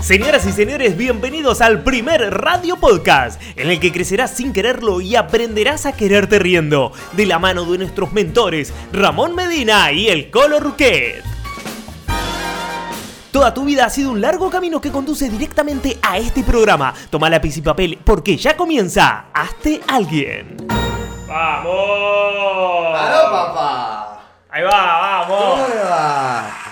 [0.00, 5.14] Señoras y señores, bienvenidos al primer Radio Podcast, en el que crecerás sin quererlo y
[5.14, 10.58] aprenderás a quererte riendo, de la mano de nuestros mentores, Ramón Medina y el Colo
[10.58, 11.22] Ruquet.
[13.30, 16.92] Toda tu vida ha sido un largo camino que conduce directamente a este programa.
[17.10, 20.56] Toma lápiz y papel porque ya comienza Hazte Alguien.
[21.28, 22.98] ¡Vamos!
[22.98, 24.22] ¡Aló, papá!
[24.50, 25.70] Ahí va, ¿Cómo vamos.
[25.88, 26.69] va?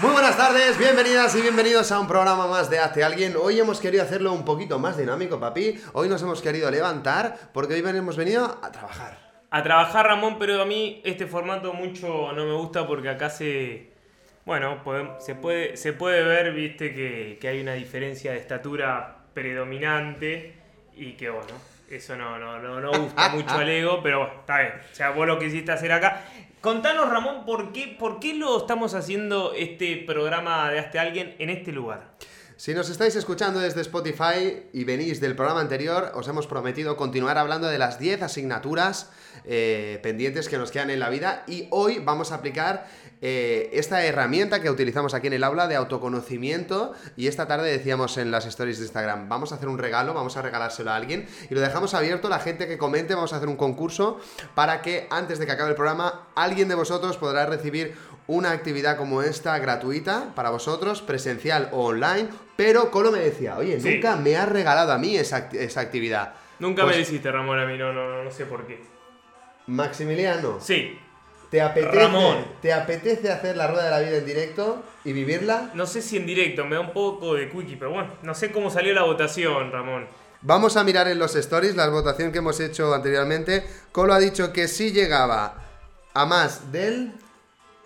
[0.00, 3.34] Muy buenas tardes, bienvenidas y bienvenidos a un programa más de Hazte Alguien.
[3.36, 5.74] Hoy hemos querido hacerlo un poquito más dinámico, papi.
[5.92, 9.18] Hoy nos hemos querido levantar porque hoy hemos venido a trabajar.
[9.50, 13.90] A trabajar, Ramón, pero a mí este formato mucho no me gusta porque acá se.
[14.44, 14.80] Bueno,
[15.18, 20.54] se puede, se puede ver, viste, que, que hay una diferencia de estatura predominante
[20.94, 21.54] y que, bueno,
[21.90, 24.74] eso no, no, no, no gusta mucho al ego, pero bueno, está bien.
[24.92, 26.24] O sea, vos lo quisiste hacer acá.
[26.60, 31.50] Contanos, Ramón, ¿por qué, ¿por qué lo estamos haciendo este programa de Hazte Alguien en
[31.50, 32.16] este lugar?
[32.56, 37.38] Si nos estáis escuchando desde Spotify y venís del programa anterior, os hemos prometido continuar
[37.38, 39.12] hablando de las 10 asignaturas
[39.44, 42.88] eh, pendientes que nos quedan en la vida y hoy vamos a aplicar
[43.20, 48.16] eh, esta herramienta que utilizamos aquí en el aula de autoconocimiento y esta tarde decíamos
[48.18, 51.26] en las stories de Instagram, vamos a hacer un regalo, vamos a regalárselo a alguien
[51.50, 54.20] y lo dejamos abierto, la gente que comente, vamos a hacer un concurso
[54.54, 57.94] para que antes de que acabe el programa alguien de vosotros podrá recibir
[58.26, 63.80] una actividad como esta gratuita para vosotros, presencial o online, pero Colo me decía, oye,
[63.80, 63.94] Sí.
[63.94, 66.34] nunca me has regalado a mí esa, act- esa actividad.
[66.58, 68.80] Nunca Pues, me dijiste, Ramón, a mí, no, no, no, no sé por qué.
[69.66, 70.98] Maximiliano, Sí,
[71.50, 72.44] ¿te apetece, Ramón.
[72.60, 75.70] ¿te apetece hacer la rueda de la vida en directo y vivirla?
[75.74, 78.50] No sé si en directo, me da un poco de quickie, pero bueno, no sé
[78.52, 80.06] cómo salió la votación, Ramón.
[80.40, 83.64] Vamos a mirar en los stories la votación que hemos hecho anteriormente.
[83.90, 85.54] Colo ha dicho que si llegaba
[86.14, 87.12] a más del...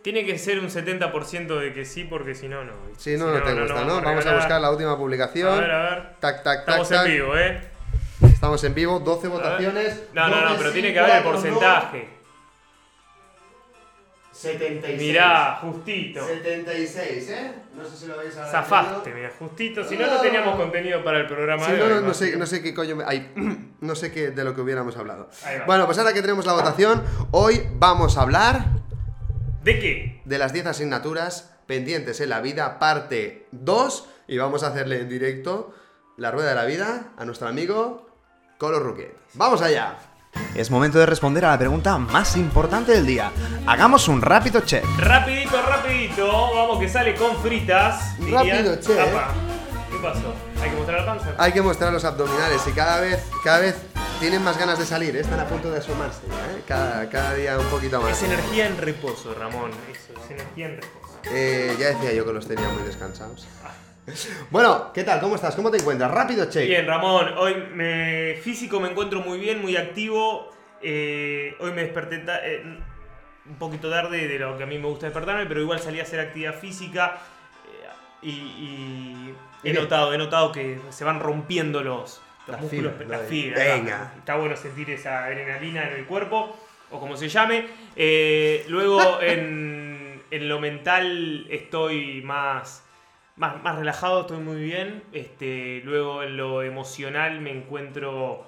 [0.02, 2.72] Tiene que ser un 70% de que sí, porque si no, no.
[2.98, 4.00] Si no, no, te gusta, ¿no?
[4.00, 4.34] Vamos a regalar.
[4.36, 5.48] buscar la última publicación.
[5.48, 6.02] A ver, a ver.
[6.19, 7.06] Tac, tac, tac, Estamos tac.
[7.06, 7.60] en vivo, ¿eh?
[8.22, 9.38] Estamos en vivo, 12 A ver.
[9.38, 10.02] votaciones.
[10.12, 11.31] No, no, no, pero sí, tiene que haber el no.
[11.31, 12.08] porcentaje.
[14.42, 15.00] 76.
[15.00, 16.26] Mirá, justito.
[16.26, 17.53] 76, ¿eh?
[17.76, 18.50] No sé si lo veis ahora.
[18.50, 19.84] Zafaste, mira, justito.
[19.84, 22.47] Si no, no teníamos contenido para el programa de no, hoy, no, no sé, no
[22.47, 22.97] sé qué coño.
[22.97, 23.32] me- ay,
[23.81, 25.28] no sé qué de lo que hubiéramos hablado.
[25.66, 28.66] Bueno, pues ahora que tenemos la votación, hoy vamos a hablar
[29.62, 30.20] ¿De qué?
[30.25, 34.08] de las 10 asignaturas pendientes en la vida, parte 2.
[34.28, 35.75] Y vamos a hacerle en directo
[36.16, 38.08] la rueda de la vida a nuestro amigo
[38.58, 39.14] Colo Ruquet.
[39.34, 39.97] ¡Vamos allá!
[40.54, 43.32] Es momento de responder a la pregunta más importante del día.
[43.66, 44.84] Hagamos un rápido check.
[44.98, 46.54] Rapidito, rapidito.
[46.54, 48.16] Vamos que sale con fritas.
[48.31, 49.12] Rápido, che, ¿eh?
[49.91, 50.34] ¿Qué pasó?
[50.62, 51.34] ¿Hay que mostrar la panza?
[51.38, 53.76] Hay que mostrar los abdominales y cada vez, cada vez
[54.20, 55.20] tienen más ganas de salir, ¿eh?
[55.20, 56.62] están a punto de asomarse, ¿eh?
[56.69, 58.12] cada, cada día un poquito más.
[58.12, 59.70] Es energía en reposo, Ramón.
[59.91, 61.19] Eso, es energía en reposo.
[61.25, 63.49] Eh, ya decía yo que los tenía muy descansados.
[64.50, 65.20] Bueno, ¿qué tal?
[65.20, 65.54] ¿Cómo estás?
[65.54, 66.10] ¿Cómo te encuentras?
[66.10, 66.66] Rápido, check.
[66.66, 70.50] Bien, Ramón, hoy me, físico me encuentro muy bien, muy activo.
[70.82, 72.62] Eh, hoy me desperté ta- eh,
[73.46, 76.02] un poquito tarde de lo que a mí me gusta despertarme, pero igual salí a
[76.02, 77.18] hacer actividad física
[78.22, 79.84] eh, y, y he Bien.
[79.84, 82.94] notado, he notado que se van rompiendo los, los músculos,
[83.28, 83.64] fibras.
[83.64, 84.12] Venga.
[84.19, 86.56] Está bueno sentir esa adrenalina en el cuerpo,
[86.90, 87.66] o como se llame.
[87.94, 92.82] Eh, luego en, en lo mental estoy más
[93.37, 95.03] más, más relajado, estoy muy bien.
[95.12, 98.47] Este, luego en lo emocional me encuentro.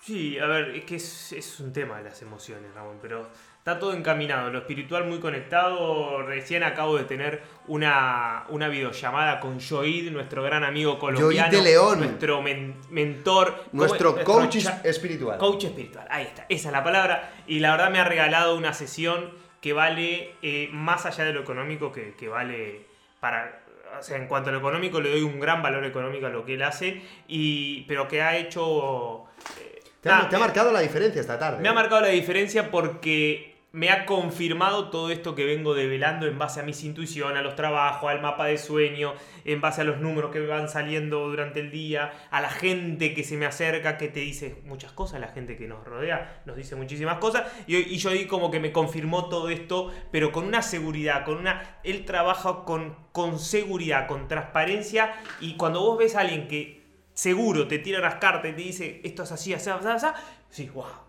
[0.00, 3.78] Sí, a ver, es que es, es un tema de las emociones, Ramón, pero está
[3.78, 4.48] todo encaminado.
[4.48, 6.22] Lo espiritual muy conectado.
[6.22, 11.50] Recién acabo de tener una, una videollamada con Joid, nuestro gran amigo colombiano.
[11.52, 11.98] de León.
[11.98, 13.64] Nuestro men- mentor.
[13.72, 15.36] Nuestro coach espiritual.
[15.36, 17.30] Coach espiritual, ahí está, esa es la palabra.
[17.46, 19.30] Y la verdad me ha regalado una sesión
[19.60, 22.86] que vale eh, más allá de lo económico, que, que vale
[23.20, 23.62] para...
[23.98, 26.44] O sea, en cuanto a lo económico, le doy un gran valor económico a lo
[26.44, 29.24] que él hace, y, pero que ha hecho...
[29.60, 31.60] eh, Te, ha, marcado la diferencia esta tarde.
[31.62, 31.74] me ha ¿eh?
[31.74, 36.62] marcado la diferencia porque me ha confirmado todo esto que vengo develando en base a
[36.62, 39.12] mis intuiciones, a los trabajos, al mapa de sueño,
[39.44, 43.24] en base a los números que van saliendo durante el día, a la gente que
[43.24, 46.76] se me acerca, que te dice muchas cosas, la gente que nos rodea nos dice
[46.76, 50.62] muchísimas cosas, y, y yo ahí como que me confirmó todo esto, pero con una
[50.62, 51.78] seguridad, con una...
[51.84, 56.78] Él trabaja con, con seguridad, con transparencia, y cuando vos ves a alguien que
[57.12, 60.06] seguro te tira las cartas y te dice esto es así, así, así, así,
[60.48, 61.07] sí, wow.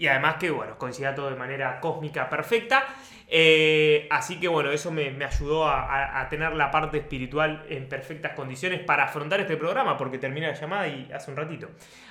[0.00, 2.84] Y además que, bueno, coincida todo de manera cósmica perfecta.
[3.32, 7.64] Eh, así que, bueno, eso me, me ayudó a, a- a tener la parte espiritual
[7.68, 11.68] en perfectas condiciones para afrontar este programa, porque termina la llamada y hace un ratito.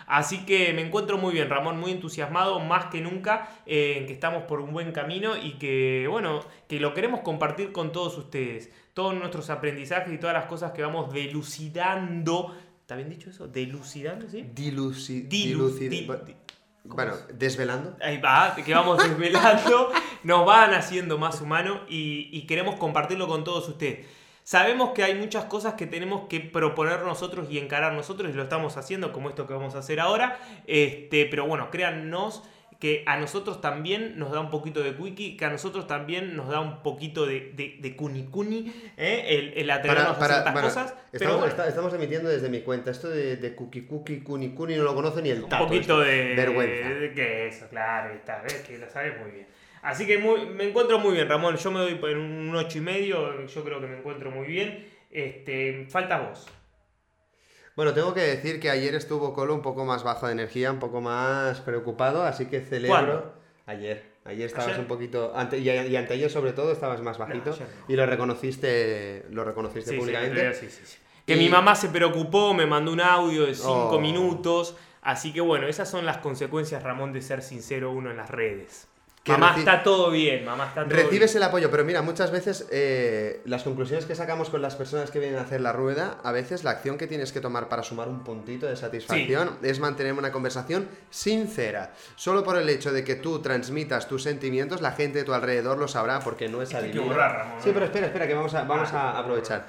[0.07, 4.13] Así que me encuentro muy bien, Ramón, muy entusiasmado, más que nunca, eh, en que
[4.13, 6.39] estamos por un buen camino y que, bueno,
[6.69, 8.71] que lo queremos compartir con todos ustedes.
[8.93, 12.55] Todos nuestros aprendizajes y todas las cosas que vamos delucidando.
[12.81, 13.47] ¿Está bien dicho eso?
[13.47, 14.45] ¿Delucidando, sí?
[14.55, 16.35] Diluci- Dilu- dilucid- di-
[16.83, 17.95] Bueno, desvelando.
[18.01, 19.91] Ahí va, que vamos desvelando,
[20.23, 24.07] nos van haciendo más humanos y, y queremos compartirlo con todos ustedes.
[24.43, 28.41] Sabemos que hay muchas cosas que tenemos que proponer nosotros y encarar nosotros y lo
[28.41, 30.39] estamos haciendo, como esto que vamos a hacer ahora.
[30.65, 32.41] Este, pero bueno, créannos
[32.79, 36.47] que a nosotros también nos da un poquito de wiki, que a nosotros también nos
[36.47, 39.25] da un poquito de, de, de cuni cuni, ¿eh?
[39.27, 40.85] el, el atrevernos a hacer estas bueno, cosas.
[40.87, 42.89] estamos, pero bueno, está- estamos emitiendo desde mi cuenta.
[42.91, 45.65] Esto de, de cookie cookie cuni cuni no lo conoce ni el un tato.
[45.65, 46.09] poquito esto.
[46.09, 46.89] de, vergüenza.
[46.89, 49.47] de que eso, claro, está, ves que lo sabes muy bien.
[49.81, 51.57] Así que muy- me encuentro muy bien, Ramón.
[51.57, 54.87] Yo me doy por un 8 y medio, yo creo que me encuentro muy bien.
[55.11, 56.47] Este, falta vos.
[57.79, 60.79] Bueno, tengo que decir que ayer estuvo Colo un poco más bajo de energía, un
[60.79, 62.89] poco más preocupado, así que celebro.
[62.89, 63.33] ¿Cuándo?
[63.67, 64.03] Ayer.
[64.25, 64.81] Ayer estabas ¿Ayer?
[64.81, 65.31] un poquito.
[65.33, 67.51] Ante, y, y anteayer, sobre todo, estabas más bajito.
[67.51, 67.65] no.
[67.87, 70.53] Y lo reconociste, lo reconociste Sí, públicamente.
[70.55, 70.97] sí, sí, sí.
[71.25, 73.99] Que Y- mi mamá se preocupó, me mandó un audio de 5 Oh.
[74.01, 74.75] minutos.
[75.01, 78.88] Así que bueno, esas son las consecuencias, Ramón, de ser sincero uno en las redes.
[79.23, 81.43] Que mamá, está todo bien, mamá, está todo Recibes bien.
[81.43, 85.19] el apoyo, pero mira, muchas veces eh, las conclusiones que sacamos con las personas que
[85.19, 88.07] vienen a hacer la rueda, a veces la acción que tienes que tomar para sumar
[88.07, 91.93] un puntito de satisfacción es mantener una conversación sincera.
[92.15, 95.77] Solo por el hecho de que tú transmitas tus sentimientos, la gente de tu alrededor
[95.77, 97.57] lo sabrá porque no es adivina.
[97.59, 97.73] Sí, ¿no?
[97.73, 99.67] pero espera, espera, que vamos a, vamos a aprovechar.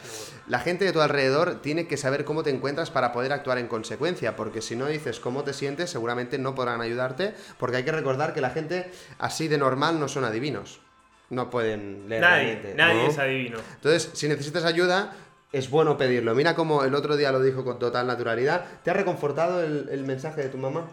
[0.51, 3.69] La gente de tu alrededor tiene que saber cómo te encuentras para poder actuar en
[3.69, 7.93] consecuencia, porque si no dices cómo te sientes, seguramente no podrán ayudarte, porque hay que
[7.93, 10.81] recordar que la gente así de normal no son adivinos.
[11.29, 13.09] No pueden leer la Nadie, mente, nadie ¿no?
[13.11, 13.59] es adivino.
[13.77, 15.13] Entonces, si necesitas ayuda,
[15.53, 16.35] es bueno pedirlo.
[16.35, 18.65] Mira como el otro día lo dijo con total naturalidad.
[18.83, 20.89] ¿Te ha reconfortado el, el mensaje de tu mamá?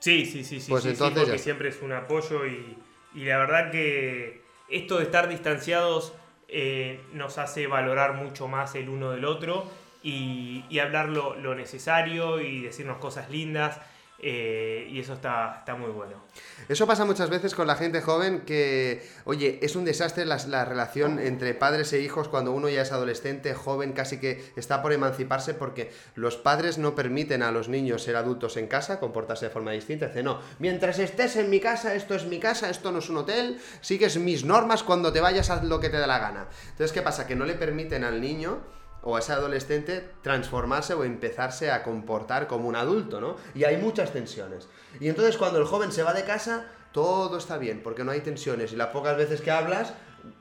[0.00, 1.42] Sí, sí, sí, sí, Pues sí, sí, entonces porque ya.
[1.44, 2.76] siempre es un apoyo y,
[3.14, 6.12] y la verdad que esto de estar distanciados
[6.48, 9.66] eh, nos hace valorar mucho más el uno del otro
[10.02, 13.80] y, y hablar lo, lo necesario y decirnos cosas lindas
[14.18, 16.22] eh, y eso está, está muy bueno.
[16.68, 20.64] Eso pasa muchas veces con la gente joven que, oye, es un desastre la, la
[20.64, 24.92] relación entre padres e hijos cuando uno ya es adolescente, joven, casi que está por
[24.92, 29.50] emanciparse porque los padres no permiten a los niños ser adultos en casa, comportarse de
[29.50, 30.06] forma distinta.
[30.06, 33.18] Dicen, no, mientras estés en mi casa, esto es mi casa, esto no es un
[33.18, 36.48] hotel, sigues mis normas, cuando te vayas haz lo que te da la gana.
[36.70, 37.26] Entonces, ¿qué pasa?
[37.26, 38.60] Que no le permiten al niño
[39.08, 43.36] o a ese adolescente transformarse o empezarse a comportar como un adulto, ¿no?
[43.54, 44.68] Y hay muchas tensiones.
[44.98, 48.20] Y entonces cuando el joven se va de casa, todo está bien, porque no hay
[48.20, 48.72] tensiones.
[48.72, 49.92] Y las pocas veces que hablas,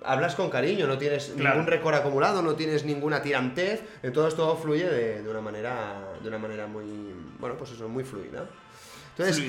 [0.03, 1.57] hablas con cariño, no tienes Claro.
[1.57, 6.27] ningún récord acumulado, no tienes ninguna tirantez, entonces todo fluye de, de una manera de
[6.27, 8.45] una manera muy, bueno, pues eso, muy fluida.
[9.15, 9.43] Entonces,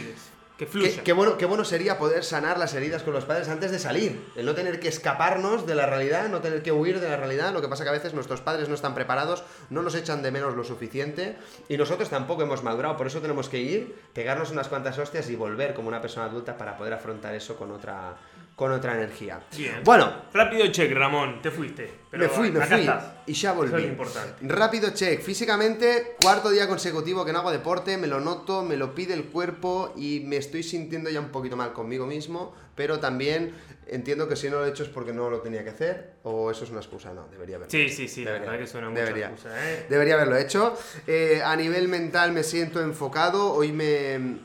[0.57, 1.03] que Qué, fluya.
[1.05, 4.25] qué bueno, qué bueno sería poder sanar las heridas con los padres antes de salir.
[4.37, 7.53] El no tener que escaparnos de la realidad, no tener que huir de la realidad.
[7.53, 10.31] Lo que pasa que a veces nuestros padres no están preparados, no nos echan de
[10.31, 11.37] menos lo suficiente
[11.69, 12.97] y nosotros tampoco hemos madurado.
[12.97, 16.57] Por eso tenemos que ir, pegarnos unas cuantas hostias y volver como una persona adulta
[16.57, 18.17] para poder afrontar eso con otra,
[18.57, 19.39] con otra energía.
[19.55, 19.83] Bien.
[19.85, 21.93] Bueno, Rápido check, Ramón, te fuiste.
[22.11, 22.81] pero me fui, me acá fui.
[22.81, 23.05] estás.
[23.27, 23.75] Y ya Eso volví.
[23.77, 24.49] es lo importante.
[24.49, 25.21] Rápido check.
[25.21, 29.25] Físicamente, cuarto día consecutivo que no hago deporte, me lo noto, me lo pide el
[29.27, 33.55] cuerpo y me estoy sintiendo ya un poquito mal conmigo mismo, pero también
[33.89, 36.51] entiendo que si no lo he hecho es porque no lo tenía que hacer o
[36.51, 37.13] eso es una excusa.
[37.13, 37.95] No, debería haberlo Sí, hecho.
[37.95, 39.27] sí, sí, la Debería, verdad que suena mucha debería.
[39.27, 39.87] excusa, ¿eh?
[39.91, 40.79] Debería haberlo hecho.
[41.07, 43.53] Eh, a nivel mental me siento enfocado.
[43.53, 44.39] Hoy me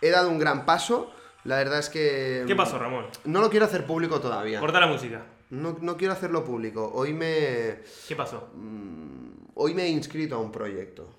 [0.00, 1.12] he dado un gran paso.
[1.44, 2.44] La verdad es que...
[2.46, 3.06] ¿Qué pasó, Ramón?
[3.24, 4.60] No lo quiero hacer público todavía.
[4.60, 5.22] Corta la música.
[5.50, 6.90] No, no quiero hacerlo público.
[6.94, 7.80] Hoy me...
[8.08, 8.50] ¿Qué pasó?
[9.54, 11.10] Hoy me he inscrito a un proyecto.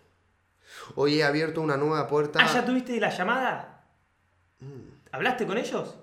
[0.96, 2.40] Hoy he abierto una nueva puerta.
[2.42, 3.86] Ah, ¿ya tuviste la llamada?
[5.12, 5.96] ¿Hablaste con ellos?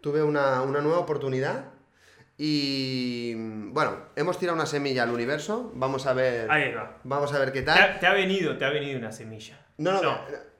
[0.00, 1.64] Tuve una, una nueva oportunidad.
[2.38, 5.72] Y bueno, hemos tirado una semilla al universo.
[5.74, 6.48] Vamos a ver.
[6.50, 6.98] Ahí va.
[7.02, 7.82] Vamos a ver qué Te tal.
[7.82, 9.58] ha, te ha venido, te ha venido una semilla.
[9.76, 10.18] No, no, No.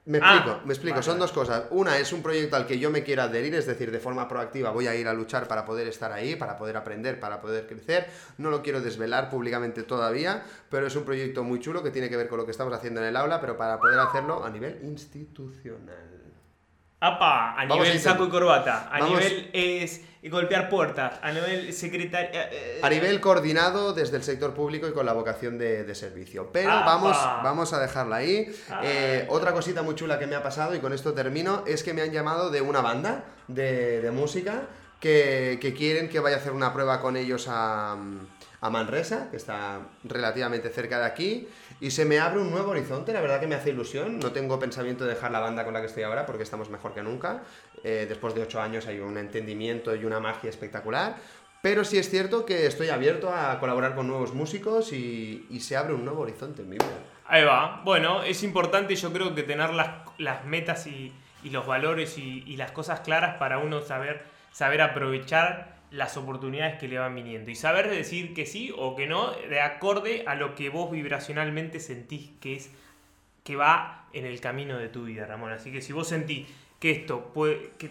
[0.09, 0.95] Me Ah, explico, me explico.
[0.97, 1.65] vale, Son dos cosas.
[1.71, 4.71] Una es un proyecto al que yo me quiero adherir, es decir, de forma proactiva
[4.71, 8.07] voy a ir a luchar para poder estar ahí, para poder aprender, para poder crecer.
[8.38, 12.17] No lo quiero desvelar públicamente todavía, pero es un proyecto muy chulo que tiene que
[12.17, 14.81] ver con lo que estamos haciendo en el aula, pero para poder hacerlo a nivel
[14.83, 16.23] institucional.
[17.00, 19.21] Apa, a Vamos nivel a saco y corbata, a Vamos.
[19.21, 22.49] nivel es golpear puertas, a nivel secretaria.
[22.51, 26.51] eh, A nivel coordinado desde el sector público y con la vocación de, de servicio.
[26.53, 26.85] Pero ¡Apa!
[26.85, 28.53] vamos, vamos a dejarla ahí.
[28.69, 28.79] Ay.
[28.83, 31.95] Eh, otra cosita muy chula que me ha pasado, y con esto termino, es que
[31.95, 34.63] me han llamado de una banda de, de música
[35.01, 37.93] que, que quieren que vaya a hacer una prueba con ellos a,
[38.61, 41.49] a Manresa, que está relativamente cerca de aquí.
[41.81, 44.19] Y se me abre un nuevo horizonte, la verdad que me hace ilusión.
[44.19, 46.93] No tengo pensamiento de dejar la banda con la que estoy ahora porque estamos mejor
[46.93, 47.43] que nunca.
[47.85, 51.17] Eh, después de ocho años hay un entendimiento y una magia espectacular.
[51.63, 55.95] Pero sí es cierto que estoy abierto a colaborar con nuevos músicos y, se abre
[55.95, 56.87] un nuevo horizonte en mi vida.
[57.27, 57.83] Ahí va.
[57.85, 61.13] Bueno, es importante yo creo que tener las, las metas y,
[61.45, 66.78] y los valores y, y las cosas claras para uno saber, saber aprovechar las oportunidades
[66.78, 70.35] que le van viniendo y saber decir que sí o que no de acorde a
[70.35, 72.71] lo que vos vibracionalmente sentís que es
[73.42, 75.52] que va en el camino de tu vida, Ramón.
[75.52, 76.47] Así que si vos sentís
[76.78, 77.90] que esto puede que,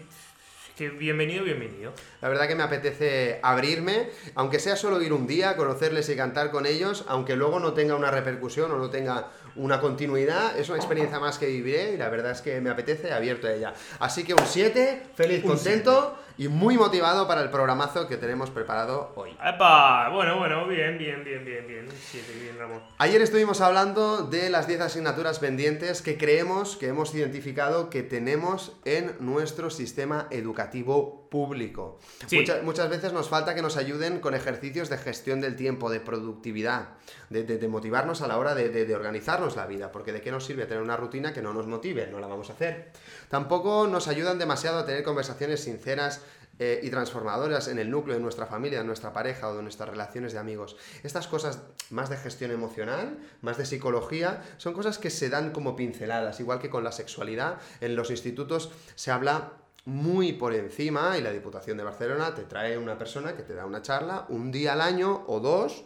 [0.78, 1.94] que bienvenido, bienvenido.
[2.22, 6.52] La verdad que me apetece abrirme, aunque sea solo ir un día, conocerles y cantar
[6.52, 10.78] con ellos, aunque luego no tenga una repercusión o no tenga una continuidad, es una
[10.78, 13.74] experiencia más que viviré y la verdad es que me apetece abierto a ella.
[14.00, 18.50] Así que un 7, feliz, Un contento y muy motivado para el programazo que tenemos
[18.52, 19.32] preparado hoy.
[19.44, 20.10] ¡Epa!
[20.10, 21.86] Bueno, bueno, bien, bien, bien, bien, bien.
[22.00, 22.82] Siete, bien, Ramón.
[23.00, 28.78] Ayer estuvimos hablando de las 10 asignaturas pendientes que creemos que hemos identificado que tenemos
[28.86, 32.00] en nuestro sistema educativo público.
[32.28, 32.38] Sí.
[32.40, 36.00] Muchas, muchas veces nos falta que nos ayuden con ejercicios de gestión del tiempo, de
[36.00, 36.90] productividad,
[37.30, 40.22] de, de- de motivarnos a la hora de, de- de organizarnos la vida, porque de
[40.22, 42.92] qué nos sirve tener una rutina que no nos motive, no la vamos a hacer.
[43.30, 46.22] Tampoco nos ayudan demasiado a tener conversaciones sinceras
[46.60, 49.90] eh, y transformadoras en el núcleo de nuestra familia, de nuestra pareja o de nuestras
[49.90, 50.76] relaciones de amigos.
[51.04, 51.60] Estas cosas
[51.92, 56.60] más de gestión emocional, más de psicología, son cosas que se dan como pinceladas, igual
[56.60, 57.58] que con la sexualidad.
[57.80, 59.52] En los institutos se habla
[59.86, 63.66] muy por encima y la Diputación de Barcelona te trae una persona que te da
[63.66, 65.86] una charla un día al año o dos.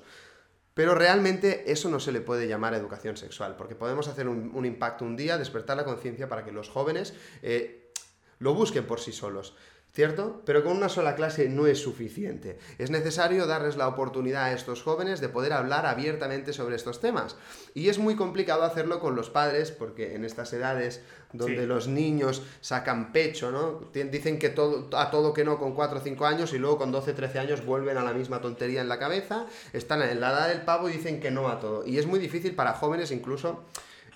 [0.73, 5.03] Pero realmente eso no se le puede llamar educación sexual, porque podemos hacer un, impacto
[5.03, 7.91] un día, despertar la conciencia para que los jóvenes eh,
[8.39, 9.55] lo busquen por sí solos,
[9.93, 10.41] ¿cierto?
[10.45, 12.57] Pero con una sola clase no es suficiente.
[12.77, 17.35] Es necesario darles la oportunidad a estos jóvenes de poder hablar abiertamente sobre estos temas.
[17.73, 21.01] Y es muy complicado hacerlo con los padres, porque en estas edades
[21.33, 21.65] donde Sí.
[21.65, 23.81] los niños sacan pecho, ¿no?
[23.93, 26.91] Dicen que todo, a todo que no con 4 o 5 años y luego con
[26.91, 30.47] 12, 13 años vuelven a la misma tontería en la cabeza, están en la edad
[30.49, 31.85] del pavo y dicen que no a todo.
[31.85, 33.63] Y es muy difícil para jóvenes, incluso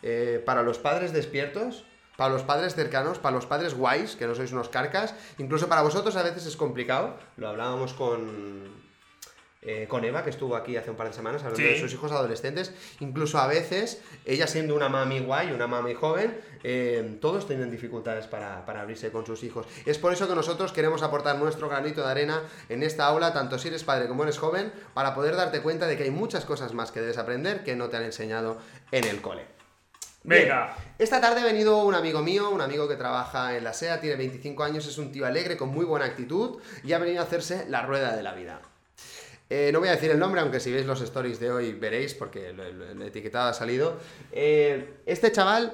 [0.03, 1.85] eh, para los padres despiertos,
[2.17, 5.81] para los padres cercanos, para los padres guays, que no sois unos carcas, incluso para
[5.81, 7.17] vosotros a veces es complicado.
[7.37, 8.85] Lo hablábamos con,
[9.61, 11.73] eh, con Eva, que estuvo aquí hace un par de semanas hablando Sí.
[11.73, 12.71] de sus hijos adolescentes.
[12.99, 18.27] Incluso a veces, ella siendo una mami guay, una mami joven, eh, todos tienen dificultades
[18.27, 19.65] para, para abrirse con sus hijos.
[19.87, 23.57] Es por eso que nosotros queremos aportar nuestro granito de arena en esta aula, tanto
[23.57, 26.73] si eres padre como eres joven, para poder darte cuenta de que hay muchas cosas
[26.73, 28.59] más que debes aprender que no te han enseñado
[28.91, 29.54] en el cole.
[30.25, 30.75] Venga.
[30.75, 34.01] Bien, Esta tarde ha venido un amigo mío, un amigo que trabaja en la SEA,
[34.01, 37.25] tiene 25 años, es un tío alegre, con muy buena actitud y ha venido a
[37.25, 38.59] hacerse la rueda de la vida.
[39.49, 42.15] Eh, no voy a decir el nombre, aunque si veis los stories de hoy veréis,
[42.15, 43.99] porque el etiquetado ha salido.
[44.31, 45.71] Eh, este chaval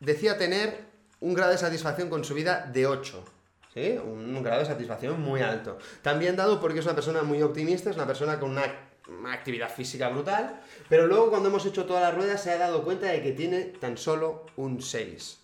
[0.00, 3.24] decía tener un grado de satisfacción con su vida de 8.
[3.72, 3.96] ¿Sí?
[4.02, 5.78] Un, un grado de satisfacción muy alto.
[6.02, 8.64] También dado porque es una persona muy optimista, es una persona con una
[9.32, 13.06] actividad física brutal, pero luego cuando hemos hecho toda la rueda se ha dado cuenta
[13.06, 15.38] de que tiene tan solo un 6.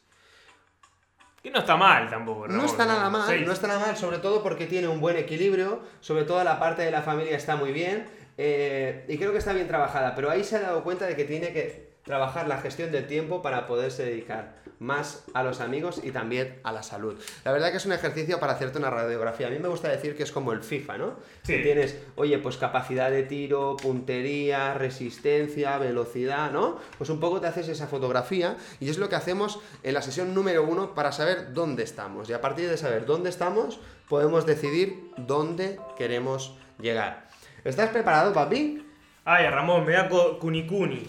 [1.43, 3.47] Que no está mal tampoco, No está nada mal, Seis.
[3.47, 6.83] no está nada mal, sobre todo porque tiene un buen equilibrio, sobre todo la parte
[6.83, 10.43] de la familia está muy bien, eh, y creo que está bien trabajada, pero ahí
[10.43, 14.05] se ha dado cuenta de que tiene que trabajar la gestión del tiempo para poderse
[14.05, 17.19] dedicar más a los amigos y también a la salud.
[17.45, 19.47] La verdad que es un ejercicio para hacerte una radiografía.
[19.47, 21.15] A mí me gusta decir que es como el FIFA, ¿no?
[21.43, 21.55] Sí.
[21.55, 26.79] Que tienes, oye, pues capacidad de tiro, puntería, resistencia, velocidad, ¿no?
[26.99, 30.35] Pues un poco te haces esa fotografía y es lo que hacemos en la sesión
[30.35, 32.29] número uno para saber dónde estamos.
[32.29, 37.29] Y a partir de saber dónde estamos, podemos decidir dónde queremos llegar.
[37.65, 38.85] ¿Estás preparado, papi?
[39.25, 41.07] Ay, Ramón, me da cunicuni.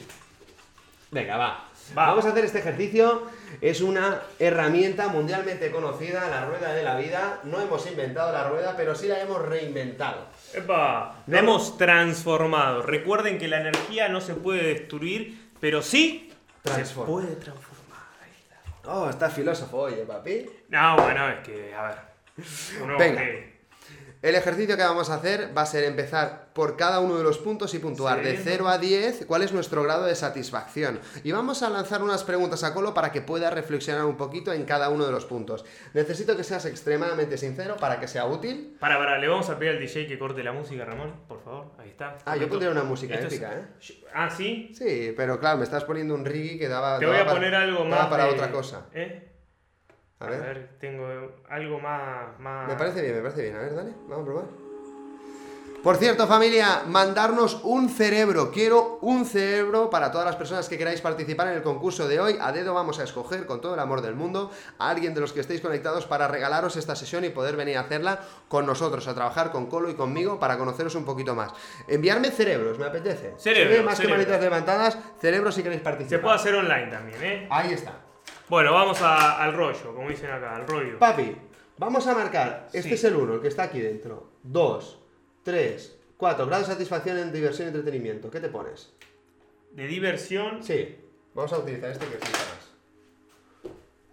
[1.11, 1.69] Venga, va.
[1.95, 2.07] Va.
[2.07, 3.23] Vamos a hacer este ejercicio.
[3.61, 7.39] Es una herramienta mundialmente conocida, la rueda de la vida.
[7.43, 10.27] No hemos inventado la rueda, pero sí la hemos reinventado.
[10.53, 12.81] Epa, la hemos transformado.
[12.83, 17.05] Recuerden que la energía no se puede destruir, pero sí Transforma.
[17.05, 17.77] se puede transformar.
[18.85, 20.45] Oh, está filósofo, oye, papi.
[20.69, 21.97] No, bueno, es que, a ver.
[22.83, 23.21] uno Venga.
[24.27, 27.37] El ejercicio que vamos a hacer va a ser empezar por cada uno de los
[27.37, 28.41] puntos y puntuar de Sí.
[28.43, 30.99] 0 a 10 cuál es nuestro grado de satisfacción.
[31.23, 34.65] Y vamos a lanzar unas preguntas a Colo para que pueda reflexionar un poquito en
[34.65, 35.63] cada uno de los puntos.
[35.93, 38.75] Necesito que seas extremadamente sincero para que sea útil.
[38.81, 41.71] Para, para, le vamos a pedir al DJ que corte la música, Ramón, por favor.
[41.77, 42.17] Ahí está.
[42.25, 43.65] Ah, yo pondría una música Esto es- épica, ¿eh?
[44.13, 44.71] Ah, sí.
[44.77, 46.99] Sí, pero claro, me estás poniendo un reggae que daba.
[46.99, 48.07] Te daba voy a para- poner algo daba más.
[48.07, 48.87] para de- otra cosa.
[48.93, 49.23] ¿Eh?
[50.19, 50.39] A A ver.
[50.41, 51.05] ver, tengo
[51.49, 52.67] algo más, más.
[52.67, 53.55] Me parece bien, me parece bien.
[53.55, 54.45] A ver, dale, vamos a probar.
[55.83, 58.51] Por cierto, familia, mandarnos un cerebro.
[58.51, 62.35] Quiero un cerebro para todas las personas que queráis participar en el concurso de hoy.
[62.41, 65.31] A dedo vamos a escoger con todo el amor del mundo a alguien de los
[65.33, 68.19] que estéis conectados para regalaros esta sesión y poder venir a hacerla
[68.49, 71.51] con nosotros, a trabajar con Colo y conmigo para conoceros un poquito más.
[71.87, 73.35] Enviarme cerebros, me apetece.
[73.37, 76.21] Cerebro, más que manitas levantadas, cerebros si queréis Se participar.
[76.21, 77.47] puede hacer online también, ¿eh?
[77.51, 77.93] Ahí está.
[78.49, 80.97] Bueno, vamos a- al rollo, como dicen acá, al rollo.
[80.99, 81.35] Papi,
[81.77, 82.67] vamos a marcar.
[82.67, 82.93] Este Sí.
[82.95, 84.31] es el 1, el que está aquí dentro.
[84.43, 84.99] 2,
[85.43, 86.45] 3, 4.
[86.45, 88.31] Grado de satisfacción en diversión y entretenimiento.
[88.31, 88.93] ¿Qué te pones?
[89.71, 90.63] De diversión.
[90.63, 90.97] Sí,
[91.33, 92.73] vamos a utilizar este que flipas.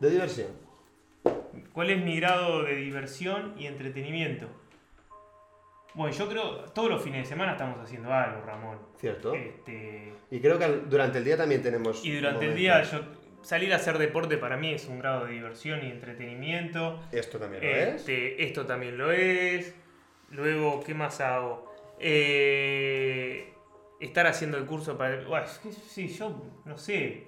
[0.01, 0.49] De diversión.
[1.73, 4.47] ¿Cuál es mi grado de diversión y entretenimiento?
[5.95, 8.79] Bueno, yo creo todos los fines de semana estamos haciendo algo, Ramón.
[8.99, 9.33] ¿Cierto?
[9.33, 12.05] Este, Y creo que durante el día también tenemos.
[12.05, 13.01] y durante el día yo
[13.45, 17.01] salir a hacer deporte para mí es un grado de diversión y entretenimiento.
[17.13, 17.89] Esto también lo es.
[17.97, 19.75] Este, esto también lo es.
[20.31, 21.73] Luego, ¿qué más hago?
[22.01, 23.53] Eh,
[24.01, 25.23] estar haciendo el curso para...
[25.25, 26.35] Bueno, es que sí, yo
[26.65, 27.27] no sé.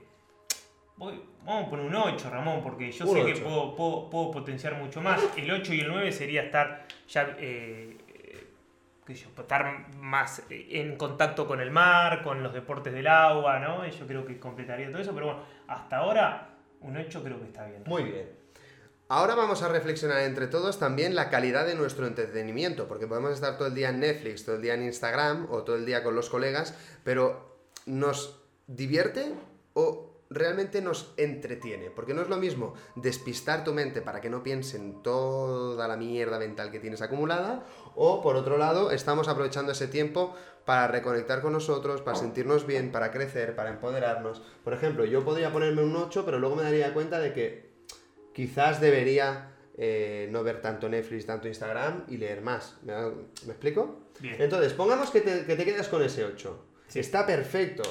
[0.97, 3.35] Voy- vamos a poner un 8, Ramón, porque yo Un sé 8.
[3.35, 5.21] que puedo, puedo- puedo potenciar mucho más.
[5.37, 7.37] El 8 y el 9 sería estar ya...
[7.39, 7.97] eh,
[9.09, 13.87] yo, estar más eh, en contacto con el mar, con los deportes del agua, ¿no?
[13.87, 17.67] Yo creo que completaría todo eso, pero bueno, hasta ahora un 8 creo que está
[17.67, 17.83] bien.
[17.87, 18.31] Muy bien.
[19.09, 23.57] Ahora vamos a reflexionar entre todos también la calidad de nuestro entretenimiento, porque podemos estar
[23.57, 26.17] todo el día en Netflix, todo el día en Instagram o todo el día con
[26.17, 27.57] los colegas, pero
[27.87, 29.33] ¿nos divierte
[29.75, 31.91] o realmente nos entretiene?
[31.91, 35.97] Porque no es lo mismo despistar tu mente para que no piense en toda la
[35.97, 37.65] mierda mental que tienes acumulada,
[37.95, 42.91] o por otro lado, estamos aprovechando ese tiempo para reconectar con nosotros, para sentirnos bien,
[42.91, 44.43] para crecer, para empoderarnos.
[44.65, 47.71] Por ejemplo, yo podría ponerme un 8, pero luego me daría cuenta de que
[48.35, 52.79] quizás debería eh, no ver tanto Netflix, tanto Instagram y leer más.
[52.83, 54.09] ¿Me, ¿me explico?
[54.21, 54.37] Bien.
[54.41, 56.65] Entonces, pongamos que te, que te quedas con ese 8.
[56.89, 56.99] Sí.
[56.99, 57.83] Está perfecto.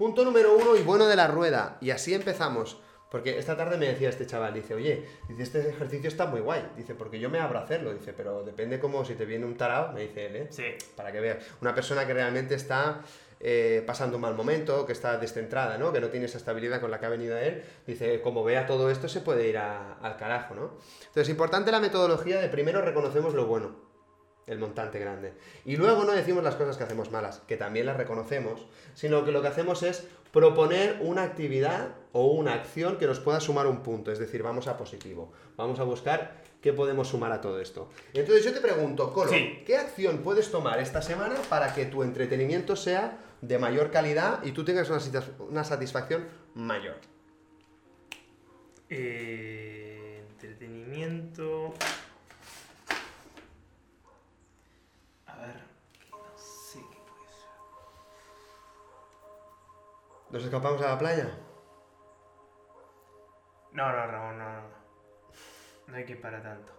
[0.00, 1.76] Punto número uno y bueno de la rueda.
[1.82, 2.80] Y así empezamos.
[3.10, 6.66] Porque esta tarde me decía este chaval, dice, oye, dice, este ejercicio está muy guay.
[6.74, 7.92] Dice, porque yo me abro a hacerlo.
[7.92, 10.46] Dice, pero depende como si te viene un tarao, me dice él, ¿eh?
[10.48, 10.64] Sí.
[10.96, 11.44] Para que veas.
[11.60, 13.02] Una persona que realmente está
[13.40, 15.92] eh, pasando un mal momento, que está descentrada, ¿no?
[15.92, 17.62] Que no tiene esa estabilidad con la que ha venido a él.
[17.86, 20.78] Dice, como vea todo esto, se puede ir a- al carajo, ¿no?
[21.08, 23.89] Entonces, importante la metodología de primero reconocemos lo bueno,
[24.50, 25.32] el montante grande.
[25.64, 29.32] Y luego no decimos las cosas que hacemos malas, que también las reconocemos, sino que
[29.32, 33.82] lo que hacemos es proponer una actividad o una acción que nos pueda sumar un
[33.82, 37.88] punto, es decir, vamos a positivo, vamos a buscar qué podemos sumar a todo esto.
[38.12, 39.62] Entonces yo te pregunto, Colo, Sí.
[39.66, 44.52] ¿qué acción puedes tomar esta semana para que tu entretenimiento sea de mayor calidad y
[44.52, 44.90] tú tengas
[45.38, 46.96] una satisfacción mayor?
[48.88, 51.72] Eh, entretenimiento.
[60.30, 61.28] ¿Nos escapamos a la playa?
[63.72, 64.62] No, no, Ramón, no, no.
[65.88, 66.72] No hay que ir para tanto.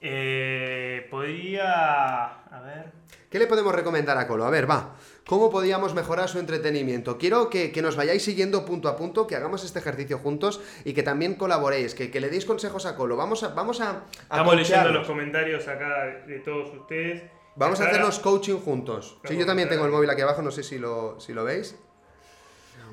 [0.00, 2.44] Eh, podría.
[2.44, 2.92] A ver.
[3.30, 4.44] ¿Qué le podemos recomendar a Colo?
[4.44, 4.94] A ver, va.
[5.26, 7.18] ¿Cómo podíamos mejorar su entretenimiento?
[7.18, 10.94] Quiero que, que nos vayáis siguiendo punto a punto, que hagamos este ejercicio juntos y
[10.94, 13.16] que también colaboréis, que, que le deis consejos a Colo.
[13.16, 17.22] Vamos a, vamos a, a Estamos leyendo los comentarios acá de todos ustedes.
[17.58, 19.18] Vamos a hacernos coaching juntos.
[19.24, 21.76] Sí, yo también tengo el móvil aquí abajo, no sé si lo, si lo veis.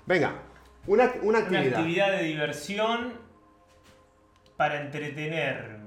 [0.07, 0.41] Venga,
[0.87, 1.79] una, una Una actividad.
[1.79, 3.13] actividad de diversión
[4.57, 5.85] para entretenerme.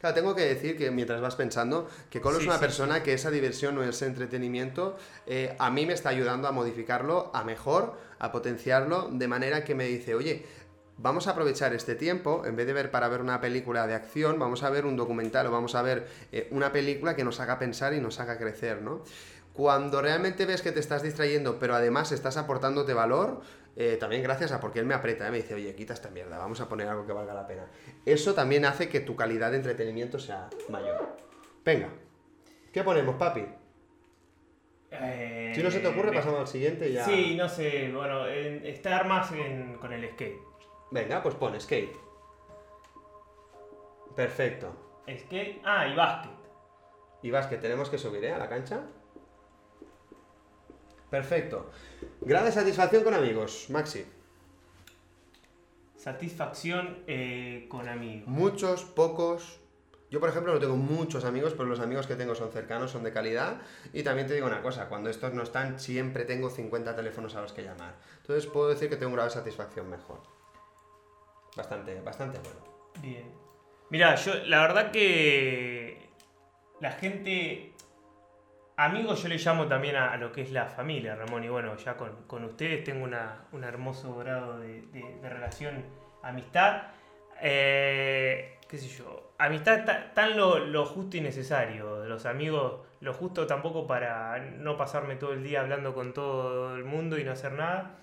[0.00, 3.12] Claro, tengo que decir que mientras vas pensando, que Colo es una sí, persona que
[3.12, 7.98] esa diversión o ese entretenimiento eh, a mí me está ayudando a modificarlo a mejor,
[8.18, 10.46] a potenciarlo, de manera que me dice, oye,
[11.02, 14.38] vamos a aprovechar este tiempo, en vez de ver para ver una película de acción,
[14.38, 17.58] vamos a ver un documental o vamos a ver eh, una película que nos haga
[17.58, 19.02] pensar y nos haga crecer, ¿no?
[19.52, 23.40] Cuando realmente ves que te estás distrayendo, pero además estás aportándote valor,
[23.76, 25.30] eh, también gracias a porque él me aprieta, ¿eh?
[25.30, 27.66] me dice, oye, quita esta mierda, vamos a poner algo que valga la pena.
[28.06, 31.16] Eso también hace que tu calidad de entretenimiento sea mayor.
[31.64, 31.88] Venga,
[32.72, 33.44] ¿qué ponemos, papi?
[34.92, 37.04] Eh, Si no se te ocurre, pasamos al siguiente y ya.
[37.04, 40.38] Sí, no sé, bueno, en- estar más en- con el skate.
[40.90, 41.96] Venga, pues pon skate.
[44.16, 44.74] Perfecto.
[45.08, 45.62] Skate.
[45.64, 46.32] Ah, y básquet.
[47.22, 48.32] Y vas, que tenemos que subir, ¿eh?
[48.32, 48.80] A la cancha.
[51.10, 51.70] Perfecto.
[52.20, 54.06] Grado de satisfacción con amigos, Maxi.
[55.96, 58.26] Satisfacción eh, con amigos.
[58.28, 59.60] Muchos, pocos.
[60.10, 63.04] Yo, por ejemplo, no tengo muchos amigos, pero los amigos que tengo son cercanos, son
[63.04, 63.60] de calidad.
[63.92, 67.42] Y también te digo una cosa, cuando estos no están, siempre tengo 50 teléfonos a
[67.42, 67.96] los que llamar.
[68.20, 70.39] Entonces puedo decir que tengo un grado de satisfacción mejor.
[71.56, 72.60] Bastante, bastante bueno.
[73.00, 73.24] Bien.
[73.90, 76.08] Mira, yo la verdad que
[76.80, 77.72] la gente,
[78.76, 81.76] amigos yo le llamo también a, a lo que es la familia, Ramón, y bueno,
[81.76, 85.84] ya con, con ustedes tengo una, un hermoso grado de, de- de relación,
[86.22, 86.82] amistad,
[87.42, 93.14] Eh, qué sé yo, amistad ta- tan lo, lo justo y necesario, los amigos lo
[93.14, 97.32] justo tampoco para no pasarme todo el día hablando con todo el mundo y no
[97.32, 97.96] hacer nada.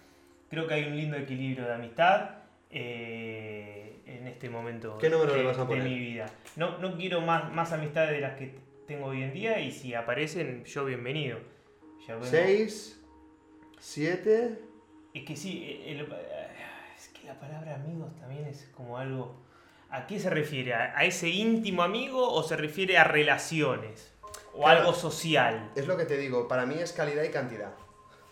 [0.50, 2.30] Creo que hay un lindo equilibrio de amistad
[2.70, 5.84] eh, en este momento ¿Qué número de, le vas a de poner?
[5.84, 6.26] mi vida.
[6.56, 8.56] No, no quiero más, más amistades de las que
[8.88, 11.40] tengo hoy en día y si aparecen, yo bienvenido.
[12.08, 13.02] Ya 6,
[13.80, 14.60] 7.
[15.14, 16.08] Es que sí, el- el-
[16.98, 19.36] es que la palabra amigos también es como algo...
[19.90, 20.74] ¿A qué se refiere?
[20.74, 24.14] ¿A, a ese íntimo amigo o se refiere a relaciones?
[24.54, 24.80] ¿O Claro.
[24.80, 25.72] algo social?
[25.76, 27.72] Es lo que te digo, para mí es calidad y cantidad.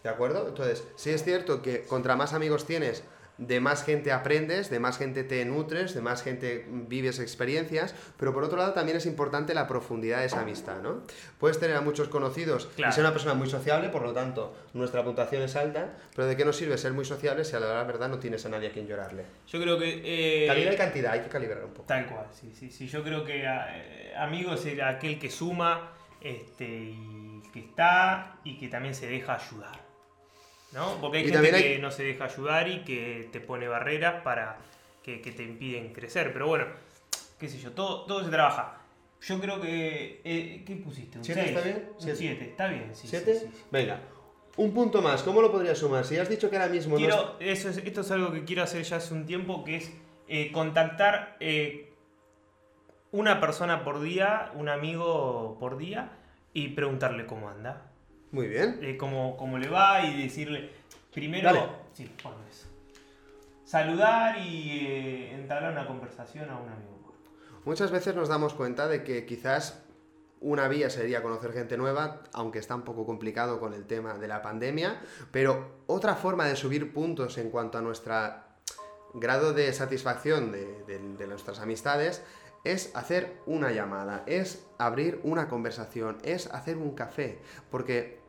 [0.04, 0.48] ¿De acuerdo?
[0.48, 3.04] Entonces, sí es cierto que contra más amigos tienes,
[3.38, 8.34] de más gente aprendes, de más gente te nutres, de más gente vives experiencias, pero
[8.34, 11.04] por otro lado también es importante la profundidad de esa amistad, ¿no?
[11.40, 12.92] Puedes tener a muchos conocidos Claro.
[12.92, 16.38] y ser una persona muy sociable, por lo tanto, nuestra puntuación es alta, pero ¿de
[16.38, 18.72] qué nos sirve ser muy sociable si a la verdad no tienes a nadie a
[18.72, 19.26] quien llorarle?
[19.48, 20.02] Yo creo que...
[20.44, 21.88] eh, Calidad y cantidad, hay que calibrar un poco.
[21.88, 22.88] Tal cual, sí, sí, sí.
[22.88, 28.58] Yo creo que eh, amigo es el- aquel que suma este, y que está y
[28.58, 29.85] que también se deja ayudar.
[30.74, 30.98] ¿No?
[31.00, 34.22] Porque hay Y gente hay- que no se deja ayudar y que te pone barreras
[34.24, 34.58] para
[35.04, 36.34] que, que te impiden crecer.
[36.34, 36.66] Pero bueno,
[37.40, 38.78] qué sé yo, todo, todo se trabaja.
[39.22, 40.22] Yo creo que.
[40.24, 41.18] eh, ¿Qué pusiste?
[41.18, 41.56] ¿Un ¿Siete 6?
[41.56, 41.90] está bien?
[41.96, 42.18] Un Siete.
[42.18, 43.02] 7, está bien, sí.
[43.04, 43.34] sí, ¿Siete?
[43.40, 43.64] sí, sí.
[43.72, 44.00] Venga,
[44.58, 46.06] un punto más, ¿cómo lo podrías sumar?
[46.06, 48.64] Si has dicho que ahora mismo no Quiero, eso es- esto es algo que quiero
[48.64, 49.92] hacer ya hace un tiempo, que es
[50.28, 51.92] eh, contactar eh,
[53.12, 56.12] una persona por día, un amigo por día,
[56.54, 57.84] y preguntarle cómo anda,
[58.36, 58.80] Muy bien.
[58.82, 60.70] eh, cómo, cómo le va, y decirle,
[61.14, 61.62] primero, Dale.
[61.94, 62.68] sí, bueno, eso.
[63.64, 67.14] saludar y eh, entablar una conversación a un amigo.
[67.64, 69.82] Muchas veces nos damos cuenta de que quizás
[70.42, 74.28] una vía sería conocer gente nueva, aunque está un poco complicado con el tema de
[74.28, 78.14] la pandemia, pero otra forma de subir puntos en cuanto a nuestro
[79.14, 82.22] grado de satisfacción de, de- de nuestras amistades
[82.66, 87.40] es hacer una llamada, es abrir una conversación, es hacer un café,
[87.72, 88.20] porque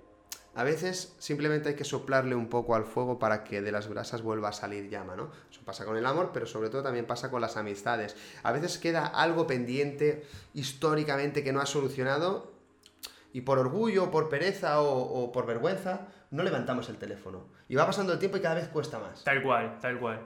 [0.57, 4.23] a veces simplemente hay que soplarle un poco al fuego para que de las brasas
[4.23, 5.31] vuelva a salir llama, ¿no?
[5.51, 8.17] Eso pasa con el amor, pero sobre todo también pasa con las amistades.
[8.43, 12.51] A veces queda algo pendiente históricamente que no has solucionado
[13.33, 17.45] y por orgullo, por pereza o, o por vergüenza no levantamos el teléfono.
[17.69, 19.23] Y va pasando el tiempo y cada vez cuesta más.
[19.25, 20.21] Tal cual, tal cual.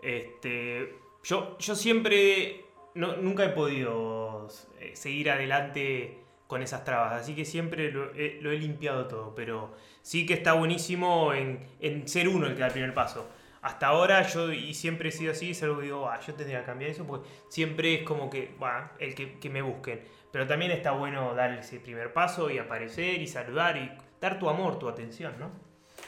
[0.00, 4.48] Este, yo, yo siempre, no- nunca he podido
[4.80, 6.21] eh, seguir adelante
[6.52, 10.34] con esas trabas, así que siempre lo, he- lo he limpiado todo, pero sí que
[10.34, 13.26] está buenísimo en, en ser uno el que da el primer paso.
[13.62, 16.60] Hasta ahora yo, y siempre he sido así, es algo que digo, "Ah, yo tendría
[16.60, 20.02] que cambiar eso, porque siempre es como que, va, el que, que me busquen.
[20.30, 24.48] Pero también está bueno dar ese primer paso y aparecer y saludar y dar tu
[24.50, 25.50] amor, tu atención, ¿no?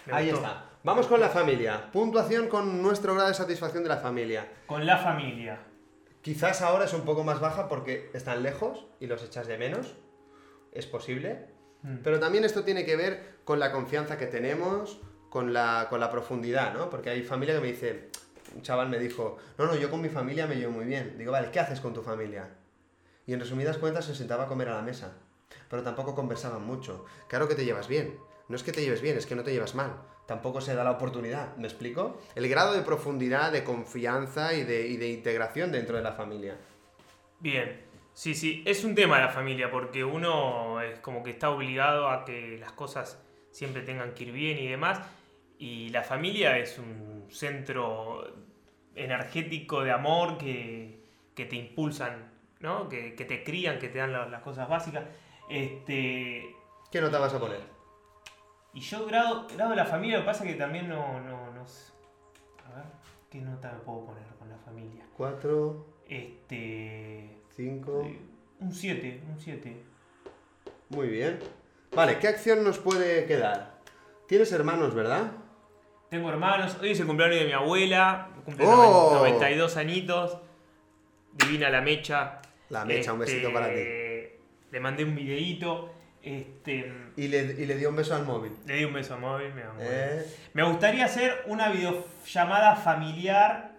[0.07, 0.45] Me Ahí gustó.
[0.47, 0.65] está.
[0.83, 1.91] Vamos con la familia.
[1.93, 4.47] Puntuación con nuestro grado de satisfacción de la familia.
[4.67, 5.59] Con la familia.
[6.23, 9.95] Quizás ahora es un poco más baja porque están lejos y los echas de menos.
[10.75, 11.47] Es posible.
[11.83, 11.99] Mm.
[12.03, 16.11] Pero también esto tiene que ver con la confianza que tenemos, con la, con la
[16.11, 16.91] profundidad, ¿no?
[16.91, 18.11] Porque hay familia que me dice,
[18.55, 21.17] un chaval me dijo, no, no, yo con mi familia me llevo muy bien.
[21.17, 22.51] Digo, vale, ¿qué haces con tu familia?
[23.27, 25.15] Y en resumidas cuentas se sentaba a comer a la mesa,
[25.71, 27.05] pero tampoco conversaban mucho.
[27.29, 28.19] Claro que te llevas bien.
[28.49, 29.93] No es que te lleves bien, es que no te llevas mal.
[30.27, 32.21] Tampoco se da la oportunidad, ¿me explico?
[32.35, 36.57] El grado de profundidad, de confianza y de, y de integración dentro de la familia.
[37.41, 37.81] Bien,
[38.15, 42.25] sí, sí, es un tema la familia porque uno es como que está obligado a
[42.25, 45.01] que las cosas siempre tengan que ir bien y demás.
[45.59, 48.25] Y la familia es un centro
[48.95, 51.01] energético de amor que,
[51.35, 52.89] que te impulsan, ¿no?
[52.89, 55.05] Que, que te crían, que te dan la- las cosas básicas.
[55.49, 56.45] Este,
[56.91, 57.61] ¿Qué nota vas a poner?
[58.73, 61.53] y yo grado, grado de la familia, lo que pasa es que también no, no,
[61.53, 61.93] no sé.
[62.67, 62.85] A ver,
[63.31, 65.05] ¿qué nota me puedo poner con la familia?
[65.17, 65.87] ¿Cuatro?
[66.09, 67.34] Este...
[67.57, 68.07] ¿Cinco?
[68.61, 69.77] Un 7, un 7.
[70.91, 71.39] Muy bien.
[71.93, 73.75] Vale, ¿qué acción nos puede quedar?
[74.27, 75.33] Tienes hermanos, ¿verdad?
[76.11, 79.15] Tengo hermanos, hoy es el cumpleaños de mi abuela, cumple ¡Oh!
[79.17, 80.39] 92 añitos,
[81.33, 82.41] divina la mecha.
[82.71, 83.81] La mecha, un besito para ti.
[84.71, 85.93] Le mandé un videíto.
[86.23, 88.53] Este, Y le, y le dio un beso al móvil.
[88.67, 89.69] le di un beso a móvil, muy bien.
[89.81, 93.73] Eh, Me gustaría hacer una videollamada familiar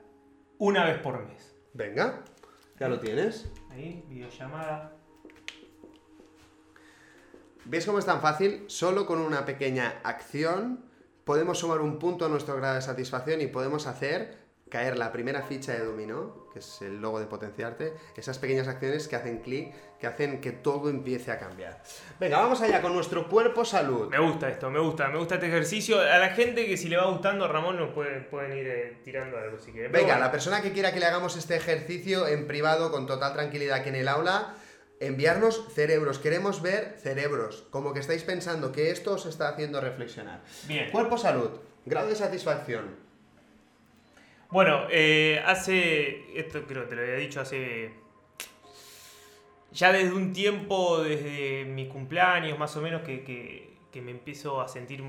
[0.60, 1.56] una vez por mes.
[1.74, 2.22] Venga,
[2.80, 3.52] ya lo tienes.
[3.76, 4.94] Ahí, videollamada.
[7.66, 8.64] ¿Ves cómo es tan fácil?
[8.68, 10.86] Solo con una pequeña acción
[11.26, 15.44] podemos sumar un punto a nuestro grado de satisfacción y podemos hacer caer la primera
[15.44, 19.74] ficha de dominó, que es el logo de potenciarte, esas pequeñas acciones que hacen clic,
[20.00, 21.82] que hacen que todo empiece a cambiar.
[22.20, 24.10] Venga, vamos allá con nuestro cuerpo salud.
[24.10, 26.00] Me gusta esto, me gusta, me gusta este ejercicio.
[26.02, 29.38] A la gente que si le va gustando, Ramón, nos puede- pueden ir eh, tirando
[29.38, 29.92] algo si quieren.
[29.92, 33.34] Venga, bueno, la persona que quiera que le hagamos este ejercicio en privado con total
[33.34, 34.56] tranquilidad aquí en el aula,
[35.00, 36.20] enviarnos cerebros.
[36.20, 40.42] Queremos ver cerebros, como que estáis pensando que esto os está haciendo reflexionar.
[40.68, 40.90] Bien.
[40.92, 41.52] Cuerpo salud,
[41.86, 43.05] grado de satisfacción.
[44.56, 46.40] Bueno, eh, hace.
[46.40, 47.92] Esto creo que te lo había dicho hace.
[49.72, 54.68] Ya desde un tiempo, desde mi cumpleaños más o menos, que, que- me empiezo a
[54.68, 55.02] sentir.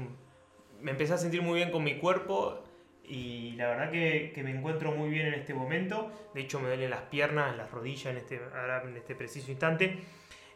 [0.81, 2.63] Me empecé a sentir muy bien con mi cuerpo
[3.05, 6.13] y la verdad que, que me encuentro muy bien en este momento.
[6.35, 9.99] De hecho, me duelen las piernas, las rodillas en este, ahora en este preciso instante.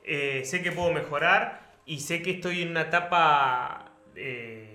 [0.05, 3.94] Eh, sé que puedo mejorar y sé que estoy en una etapa.
[4.14, 4.69] eh,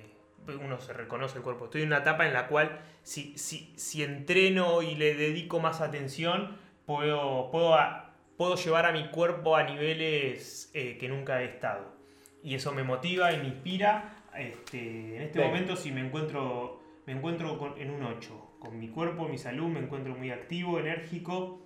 [0.48, 1.66] uno se reconoce el cuerpo.
[1.66, 5.82] Estoy en una etapa en la cual, si, si, si entreno y le dedico más
[5.82, 11.46] atención, puedo, puedo, a- puedo llevar a mi cuerpo a niveles eh, que nunca he
[11.46, 11.96] estado.
[12.44, 14.24] Y eso me motiva y me inspira.
[14.38, 18.52] Este, en este momento, si me encuentro, me encuentro con- en un 8.
[18.60, 21.62] Con mi cuerpo, mi salud, me encuentro muy activo, enérgico.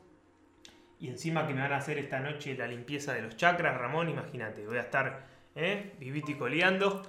[0.99, 4.09] Y encima que me van a hacer esta noche la limpieza de los chakras, Ramón,
[4.09, 5.93] imagínate, voy a estar ¿eh?
[5.99, 7.01] vivito y coleando.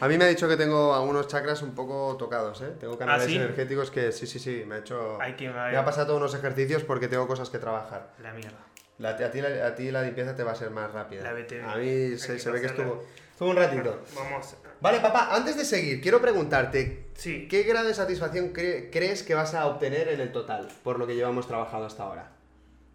[0.00, 2.72] A mí me ha dicho que tengo algunos chakras un poco tocados, ¿eh?
[2.78, 3.36] Tengo canales ¿Ah, sí?
[3.36, 5.20] energéticos que sí, sí, sí, me ha hecho...
[5.20, 8.12] Hay que Me ha pasado unos ejercicios porque tengo cosas que trabajar.
[8.22, 8.58] la mierda.
[8.98, 11.22] La- a, ti, la, a ti la limpieza te va a ser más rápida.
[11.22, 11.64] La BTV.
[11.68, 14.00] A mí se, ve que estuvo, estuvo un ratito.
[14.14, 14.56] Vamos.
[14.82, 17.46] Vale, papá, antes de seguir, quiero preguntarte, Sí.
[17.48, 21.06] ¿qué grado de satisfacción cre- crees que vas a obtener en el total por lo
[21.06, 22.32] que llevamos trabajado hasta ahora?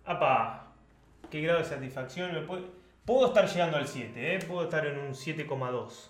[0.06, 0.74] Apa,
[1.30, 2.64] qué grado de satisfacción me puede...
[3.06, 4.40] Puedo estar llegando al 7, ¿eh?
[4.48, 6.10] Puedo estar en un 7,2.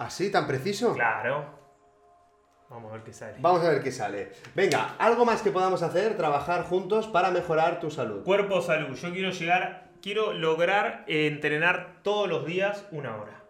[0.00, 0.94] ¿Así, tan preciso?
[0.94, 1.44] Claro.
[2.70, 3.34] Vamos a ver qué sale.
[3.38, 4.32] Vamos a ver qué sale.
[4.54, 8.24] Venga, algo más que podamos hacer, trabajar juntos para mejorar tu salud.
[8.24, 8.96] Cuerpo salud.
[8.96, 13.44] Yo quiero llegar, quiero lograr entrenar todos los días una hora.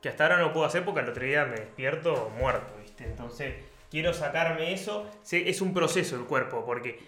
[0.00, 3.04] Que hasta ahora no puedo hacer porque al otro día me despierto muerto, ¿viste?
[3.04, 3.54] Entonces,
[3.90, 5.10] quiero sacarme eso.
[5.30, 7.00] Es un proceso el cuerpo, porque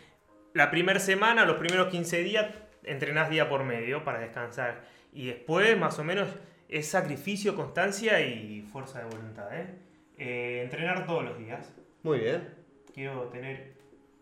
[0.53, 2.47] la primera semana, los primeros 15 días,
[2.83, 4.83] entrenás día por medio para descansar.
[5.11, 6.29] Y después, más o menos,
[6.68, 9.66] es sacrificio, constancia y fuerza de voluntad, ¿eh?
[10.16, 11.66] Eh, entrenar todos los días.
[12.03, 12.55] Muy bien.
[12.92, 13.74] Quiero tener.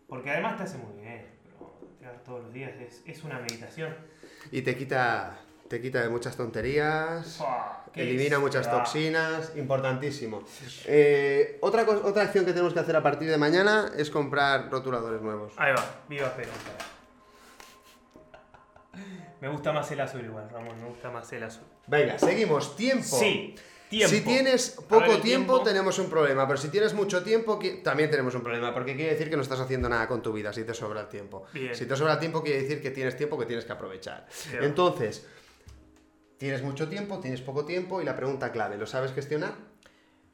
[0.07, 1.25] Porque además te hace muy bien.
[1.43, 3.95] Pero entrenar todos los días es, es una meditación.
[4.51, 7.43] Y te quita, te quita de muchas tonterías.
[7.95, 10.43] Elimina muchas toxinas, importantísimo.
[10.85, 15.21] Eh, otra, otra acción que tenemos que hacer a partir de mañana es comprar rotuladores
[15.21, 15.53] nuevos.
[15.57, 16.71] Ahí va, viva Esperanza.
[19.41, 21.67] Me gusta más el azul igual, Ramón, me gusta más el azul.
[21.87, 22.75] Venga, seguimos.
[22.75, 23.17] Tiempo.
[23.17, 23.55] Sí,
[23.89, 24.15] tiempo.
[24.15, 27.59] Si tienes A ver, poco el tiempo, tenemos un problema, pero si tienes mucho tiempo,
[27.83, 30.53] también tenemos un problema, porque quiere decir que no estás haciendo nada con tu vida
[30.53, 31.45] si te sobra el tiempo.
[31.53, 31.75] Bien.
[31.75, 34.27] Si te sobra el tiempo, quiere decir que tienes tiempo que tienes que aprovechar.
[34.49, 34.65] Claro.
[34.65, 35.27] Entonces,
[36.37, 39.53] tienes mucho tiempo, tienes poco tiempo, y la pregunta clave, ¿lo sabes gestionar?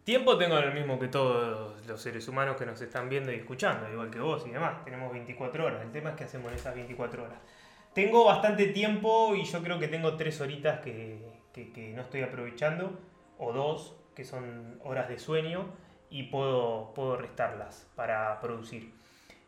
[0.03, 3.87] Tiempo tengo el mismo que todos los seres humanos que nos están viendo y escuchando,
[3.91, 4.83] igual que vos y demás.
[4.83, 5.83] Tenemos 24 horas.
[5.83, 7.37] El tema es qué hacemos en esas 24 horas.
[7.93, 11.19] Tengo bastante tiempo y yo creo que tengo tres horitas que,
[11.53, 12.99] que- que no estoy aprovechando,
[13.37, 15.65] o dos, que son horas de sueño,
[16.09, 18.91] y puedo, puedo restarlas para producir.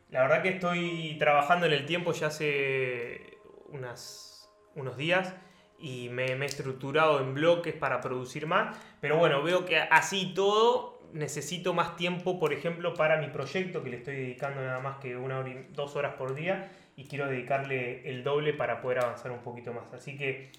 [0.10, 3.38] La verdad que estoy trabajando en el tiempo ya hace
[3.70, 5.34] unas, unos días
[5.80, 8.78] y me, me he estructurado en bloques para producir más.
[9.02, 13.90] Pero bueno, veo que así todo necesito más tiempo, por ejemplo, para mi proyecto, que
[13.90, 17.28] le estoy dedicando nada más que una hora y dos horas por día, y quiero
[17.28, 19.92] dedicarle el doble para poder avanzar un poquito más.
[19.92, 20.52] Así que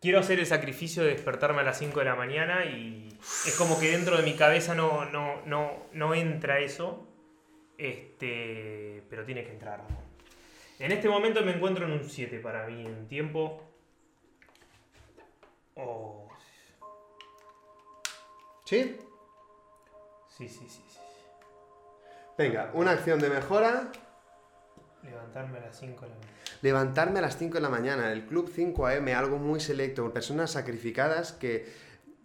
[0.00, 3.08] quiero hacer el sacrificio de despertarme a las 5 de la mañana y
[3.44, 7.08] es como que dentro de mi cabeza no, no, no, no entra eso,
[7.76, 9.80] este, pero tiene que entrar.
[10.78, 13.60] En este momento me encuentro en un 7 para mí en tiempo.
[15.74, 16.28] Oh,
[18.64, 18.96] ¿Sí?
[20.28, 20.98] sí, sí, sí, sí.
[22.38, 23.90] Venga, una acción de mejora.
[25.04, 26.32] Levantarme a las 5 de la mañana.
[26.62, 31.32] Levantarme a las 5 de la mañana, el Club 5am, algo muy selecto, personas sacrificadas
[31.32, 31.66] que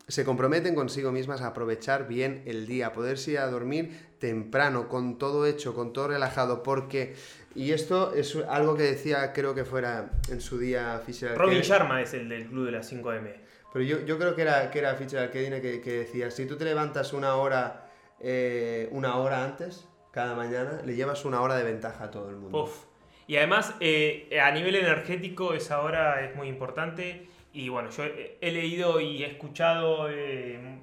[0.09, 4.89] se comprometen consigo mismas a aprovechar bien el día, a poderse ir a dormir temprano,
[4.89, 7.15] con todo hecho, con todo relajado, porque,
[7.53, 12.01] y esto es algo que decía, creo que fuera en su día Fisher Robin Sharma
[12.01, 13.35] es el del club de las 5M.
[13.71, 16.65] pero yo, yo creo que era, que era Fisher que, que decía, si tú te
[16.65, 17.87] levantas una hora,
[18.19, 22.35] eh, una hora antes, cada mañana, le llevas una hora de ventaja a todo el
[22.37, 22.63] mundo.
[22.63, 22.85] Uf.
[23.27, 27.27] Y además, eh, a nivel energético, esa hora es muy importante.
[27.53, 30.79] Y bueno, yo he, leído y he escuchado eh,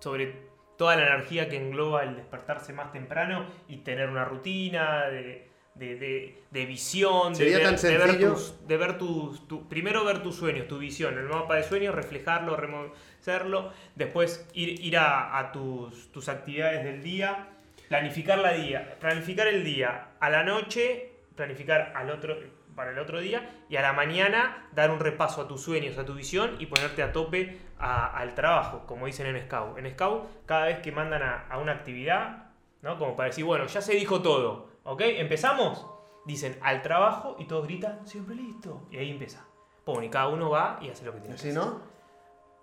[0.00, 5.48] sobre toda la energía que engloba el despertarse más temprano y tener una rutina de,
[5.74, 9.48] de- de- de visión, de Sería ver, tan de ver sencillo- tus- de ver tus,
[9.48, 14.80] tu- primero ver tus sueños, tu visión, el mapa de sueños, reflejarlo, reconocerlo, después ir,
[14.84, 17.48] ir a, a tus, tus actividades del día,
[17.88, 22.36] planificar la día, planificar el día a la noche, planificar al otro
[22.74, 26.04] para el otro día y a la mañana dar un repaso a tus sueños, a
[26.04, 29.78] tu visión y ponerte a tope a- al trabajo, como dicen en Scout.
[29.78, 32.96] En Scout, cada vez que mandan a, a una actividad, ¿no?
[32.98, 35.00] Como para decir, bueno, ya se dijo todo, ¿ok?
[35.04, 35.86] ¿Empezamos?
[36.24, 38.86] Dicen al trabajo y todos gritan, siempre listo.
[38.92, 39.44] Y ahí empieza.
[39.84, 41.60] Pum, y cada uno va y hace lo que tiene que ¿Así hacer.
[41.62, 41.80] no?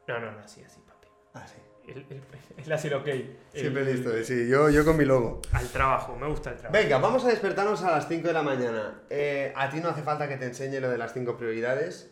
[0.08, 1.08] No, no, no, así, así, papi.
[1.34, 1.58] Ah, sí.
[1.88, 2.22] Él, él-
[2.66, 3.08] él hace el ok.
[3.54, 5.42] Siempre El- listo, sí, yo, yo con mi logo.
[5.52, 6.82] Al trabajo, me gusta el trabajo.
[6.82, 9.02] Venga, vamos a despertarnos a las 5 de la mañana.
[9.10, 12.12] Eh, a ti no hace falta que te enseñe lo de las 5 prioridades.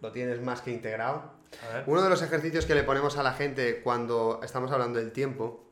[0.00, 1.34] Lo tienes más que integrado.
[1.86, 5.62] Uno de los ejercicios que le ponemos a la gente cuando estamos hablando del tiempo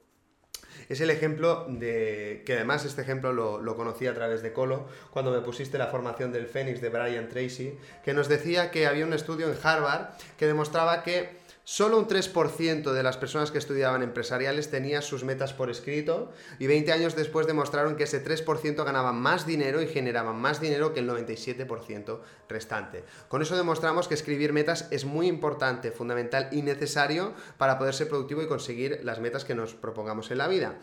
[0.89, 2.43] es el ejemplo de.
[2.47, 5.89] que además este ejemplo lo, lo conocí a través de Colo, cuando me pusiste la
[5.89, 10.11] formación del Fénix de Brian Tracy, que nos decía que había un estudio en Harvard
[10.39, 15.53] que demostraba que solo un 3% de las personas que estudiaban empresariales tenía sus metas
[15.53, 20.33] por escrito y 20 años después demostraron que ese 3% ganaba más dinero y generaba
[20.33, 23.05] más dinero que el 97% restante.
[23.29, 28.09] Con eso demostramos que escribir metas es muy importante, fundamental y necesario para poder ser
[28.09, 30.79] productivo y conseguir las metas que nos propongamos en la vida.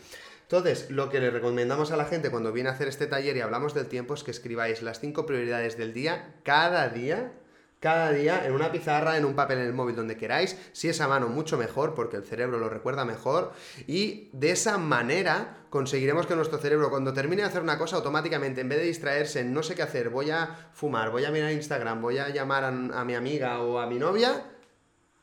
[0.52, 3.39] Entonces, lo que le recomendamos a la gente cuando viene a hacer este taller y
[3.39, 7.32] hablamos del tiempo es que escribáis las cinco prioridades del día cada día
[7.82, 10.56] cada día en una pizarra, en un papel en el móvil, donde queráis.
[10.72, 13.54] Si es a mano, mucho mejor, porque el cerebro lo recuerda mejor.
[13.88, 18.62] Y de esa manera conseguiremos que nuestro cerebro, cuando termine de hacer una cosa, automáticamente,
[18.62, 21.52] en vez de distraerse en no sé qué hacer, voy a fumar, voy a mirar
[21.52, 22.72] Instagram, voy a llamar a,
[23.04, 24.46] mi amiga o a mi novia,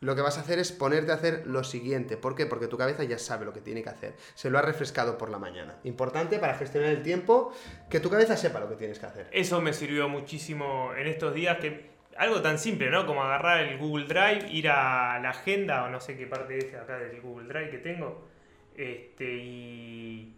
[0.00, 2.16] lo que vas a hacer es ponerte a hacer lo siguiente.
[2.16, 2.46] ¿Por qué?
[2.46, 4.16] Porque tu cabeza ya sabe lo que tiene que hacer.
[4.34, 5.76] Se lo ha refrescado por la mañana.
[5.84, 7.52] Importante para gestionar el tiempo,
[7.88, 9.28] que tu cabeza sepa lo que tienes que hacer.
[9.30, 13.06] Eso me sirvió muchísimo en estos días que algo tan simple, ¿no?
[13.06, 16.74] Como agarrar el Google Drive, ir a la agenda o no sé qué parte es
[16.74, 18.28] acá del Google Drive que tengo.
[18.76, 20.34] Este y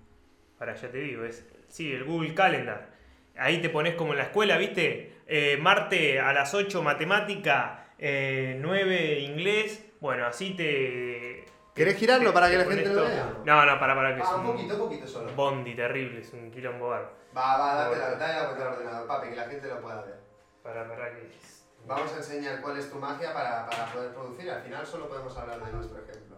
[0.59, 2.89] para ya te digo, es sí, el Google Calendar.
[3.37, 5.15] Ahí te pones como en la escuela, ¿viste?
[5.27, 9.87] Eh, Marte a las 8 matemática, eh, 9 inglés.
[10.01, 13.33] Bueno, así te ¿Querés girarlo para que la gente lo vea?
[13.45, 15.33] No, no, para para que Ah, un un poquito, poquito solo.
[15.35, 17.13] bondi terrible, es un quilombo bárbaro.
[17.35, 20.17] Va, va, date la, dale la al ordenador, papi, que la gente lo pueda ver.
[20.63, 24.51] Para, para que es- Vamos a enseñar cuál es tu magia para, para poder producir.
[24.51, 26.37] Al final solo podemos hablar de nuestro ejemplo.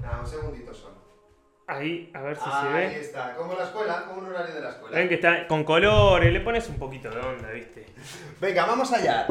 [0.00, 0.96] Nada, un segundito solo.
[1.66, 3.00] Ahí, a ver si se Ahí ve.
[3.00, 4.98] está, como la escuela, como un horario de la escuela.
[4.98, 7.86] Ven que está con colores, le pones un poquito de onda, ¿viste?
[8.40, 9.26] Venga, vamos allá.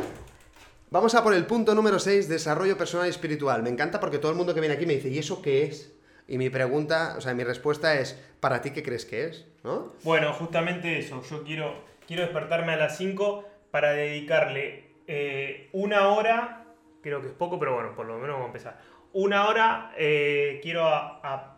[0.90, 3.62] Vamos a por el punto número 6, desarrollo personal y espiritual.
[3.64, 5.94] Me encanta porque todo el mundo que viene aquí me dice, ¿y eso qué es?
[6.28, 9.46] Y mi pregunta, o sea, mi respuesta es, ¿para ti qué crees que es?
[9.64, 9.94] ¿No?
[10.04, 11.22] Bueno, justamente eso.
[11.30, 11.76] Yo quiero,
[12.08, 16.66] quiero despertarme a las 5 para dedicarle eh, una hora,
[17.02, 18.78] creo que es poco, pero bueno, por lo menos vamos a empezar.
[19.14, 20.90] Una hora eh, quiero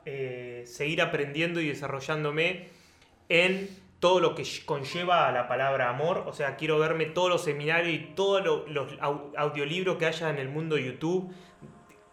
[0.05, 2.69] eh, seguir aprendiendo y desarrollándome
[3.29, 6.23] en todo lo que conlleva a la palabra amor.
[6.27, 10.29] O sea, quiero verme todos los seminarios y todos lo- los au- audiolibros que haya
[10.29, 11.31] en el mundo YouTube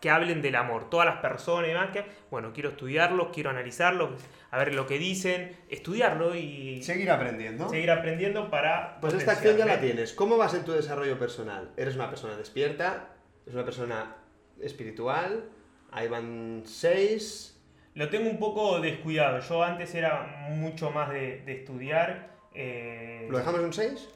[0.00, 0.88] que hablen del amor.
[0.90, 4.10] Todas las personas y demás que, bueno, quiero estudiarlos, quiero analizarlos,
[4.50, 7.68] a ver lo que dicen, estudiarlo y Seguir aprendiendo.
[7.68, 8.98] seguir aprendiendo para...
[9.00, 9.86] Pues esta acción ya la potenciarme.
[9.94, 10.12] tienes.
[10.14, 11.70] ¿Cómo vas en tu desarrollo personal?
[11.76, 13.08] ¿Eres una persona despierta?
[13.44, 14.16] ¿Eres una persona
[14.60, 15.44] espiritual?
[15.92, 17.60] Ahí van seis.
[17.94, 19.40] Lo tengo un poco descuidado.
[19.40, 22.30] Yo antes era mucho más de, de estudiar.
[22.54, 24.08] eh, ¿Lo dejamos en un 6?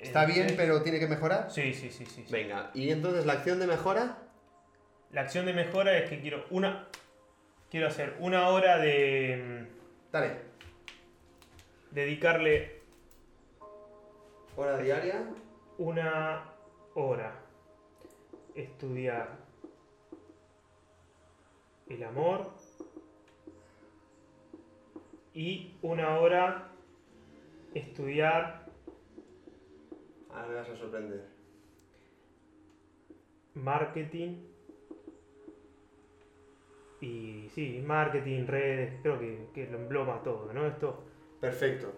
[0.00, 0.54] Está en bien, seis.
[0.56, 1.50] pero tiene que mejorar.
[1.50, 2.22] Sí, sí, sí, sí.
[2.24, 2.32] sí.
[2.32, 4.18] Venga, y entonces la acción de mejora.
[5.12, 6.86] La acción de mejora es que quiero una...
[7.70, 9.66] Quiero hacer una hora de...
[10.10, 10.36] Dale.
[11.90, 12.80] Dedicarle
[14.56, 15.24] Hora diaria.
[15.78, 16.44] una
[16.94, 17.32] hora
[18.54, 19.38] estudiar
[21.88, 22.52] el amor
[25.32, 26.68] y una hora
[27.74, 28.66] estudiar
[30.28, 31.26] Ahora me vas a sorprender.
[33.54, 34.49] marketing
[37.00, 40.66] Y sí, marketing, redes, creo que, que lo embloma todo, ¿no?
[40.66, 41.04] Esto,
[41.40, 41.90] Perfecto.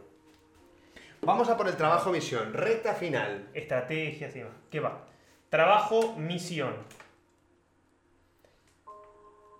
[1.22, 3.49] Vamos a por el trabajo misión, recta final.
[3.55, 4.55] estrategias y demás.
[4.70, 5.05] ¿Qué va?
[5.51, 6.74] Trabajo, misión.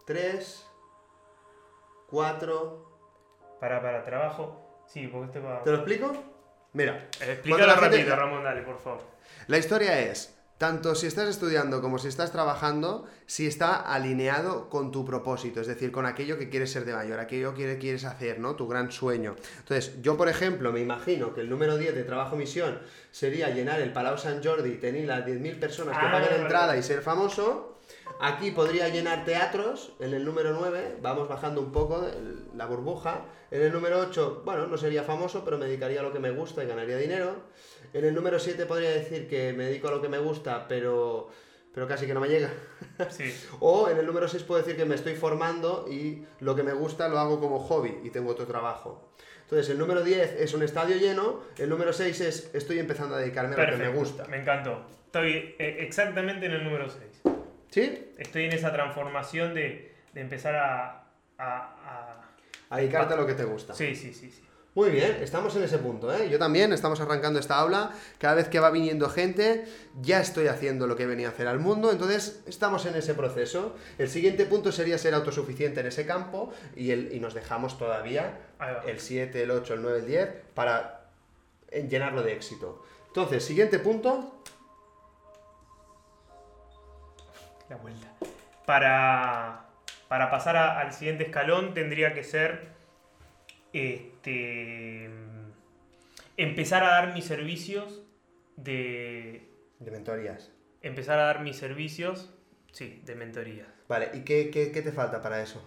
[0.07, 0.67] 3,
[2.09, 2.93] 4.
[3.61, 4.83] Para, para, trabajo.
[4.87, 5.63] Sí, porque este va.
[5.63, 6.13] ¿Te lo explico?
[6.73, 9.03] Mira, cuando Explícalo la gente- rápido, Ramón, dale, por favor.
[9.47, 14.93] La historia es, tanto si estás estudiando como si estás trabajando, si está alineado con
[14.93, 18.39] tu propósito, es decir, con aquello que quieres ser de mayor, aquello que quieres hacer,
[18.39, 18.55] ¿no?
[18.55, 19.35] Tu gran sueño.
[19.59, 22.79] Entonces, yo, por ejemplo, me imagino que el número 10 de trabajo misión
[23.11, 26.43] sería llenar el Palau Sant Jordi, tener las 10.000 personas que Ah, paguen vale.
[26.43, 27.81] entrada y ser famoso.
[28.21, 32.07] Aquí podría llenar teatros, en el número 9, vamos bajando un poco
[32.55, 33.25] la burbuja.
[33.51, 36.31] En el número 8, bueno, no sería famoso, pero me dedicaría a lo que me
[36.31, 37.51] gusta y ganaría dinero.
[37.95, 41.29] En el número 7 podría decir que me dedico a lo que me gusta, pero,
[41.75, 42.51] pero casi que no me llega.
[43.11, 43.35] Sí.
[43.61, 46.73] O en el número 6 puedo decir que me estoy formando y lo que me
[46.73, 49.13] gusta lo hago como hobby y tengo otro trabajo.
[49.43, 53.19] Entonces, el número 10 es un estadio lleno, el número 6 es estoy empezando a
[53.19, 54.25] dedicarme a lo que me gusta.
[54.27, 54.87] Me encantó.
[55.07, 57.03] Estoy eh, exactamente en el número 6.
[57.71, 58.13] ¿Sí?
[58.19, 61.05] Estoy en esa transformación de, de empezar a,
[61.39, 62.23] a-
[62.71, 63.73] A dedicarte a lo que te gusta.
[63.75, 64.43] a- Sí, sí, sí, sí.
[64.75, 66.31] Muy bien, estamos en ese punto, ¿eh?
[66.31, 69.67] Yo también, estamos arrancando esta aula, cada vez que va viniendo gente,
[70.01, 73.77] ya estoy haciendo lo que venía a hacer al mundo, entonces estamos en ese proceso.
[73.99, 78.39] El siguiente punto sería ser autosuficiente en ese campo y, el, y nos dejamos todavía
[78.87, 81.11] el 7, el 8, el 9, el 10 para
[81.71, 82.83] eh, llenarlo de éxito.
[83.09, 84.43] Entonces, siguiente punto,
[87.69, 88.07] La vuelta.
[88.67, 89.67] Para,
[90.09, 92.69] para pasar a- al siguiente escalón tendría que ser
[94.33, 95.11] este,
[96.37, 98.03] empezar a dar mis servicios
[98.57, 99.49] de...
[99.81, 100.51] de mentorías.
[100.81, 102.31] Empezar a dar mis servicios,
[102.73, 103.67] sí, de mentoría.
[103.89, 105.63] Vale, ¿y qué, qué- qué te falta para eso?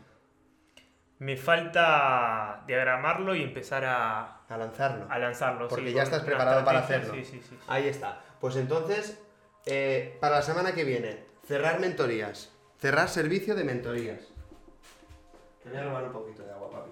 [1.20, 5.08] Me falta diagramarlo y empezar a, A lanzarlo.
[5.10, 5.68] a lanzarlo.
[5.70, 7.14] Porque sí, ya estás preparado para hacerlo.
[7.14, 7.58] Sí, sí, sí.
[7.68, 8.22] Ahí está.
[8.42, 9.18] Pues entonces,
[9.66, 12.52] eh, para la semana que viene, cerrar mentorías.
[12.80, 14.20] Cerrar servicio de mentorías.
[15.64, 16.92] Te voy a robar un poquito de agua, papi.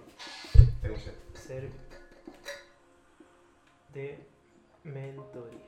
[0.82, 1.14] Tengo sed.
[1.46, 1.70] Ser
[3.94, 4.18] de
[4.84, 5.60] mentoría.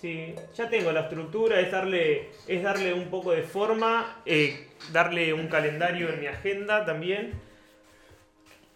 [0.00, 5.32] Sí, ya tengo la estructura, es darle, es darle un poco de forma, eh, darle
[5.32, 7.32] un calendario en mi agenda también.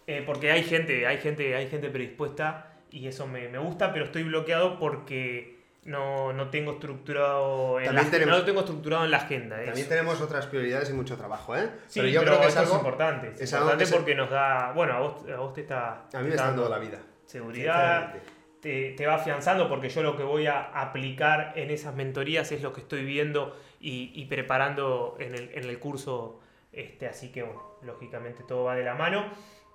[0.07, 4.23] eh, porque hay gente, hay gente, hay gente predispuesta y eso me gusta, pero estoy
[4.23, 5.56] bloqueado porque
[5.87, 9.55] no, no tengo estructurado en la, tenemos- no lo tengo estructurado en la agenda.
[9.55, 9.89] También eso.
[9.89, 11.69] tenemos otras prioridades y mucho trabajo, ¿eh?
[11.87, 12.75] Sí, pero yo creo que es algo.
[12.75, 13.29] importante.
[13.29, 14.71] Es, es algo importante se- porque nos da.
[14.73, 16.03] Bueno, a vos, a vos te está.
[16.13, 16.99] A mí me está dando la vida.
[17.25, 18.13] seguridad,
[18.61, 22.61] te, te va afianzando porque yo lo que voy a aplicar en esas mentorías es
[22.61, 26.39] lo que estoy viendo y, y preparando en el, en el curso.
[26.73, 29.25] Este, así que, bueno, lógicamente todo va de la mano.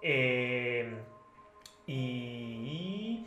[0.02, 0.94] Eh,
[1.86, 3.26] y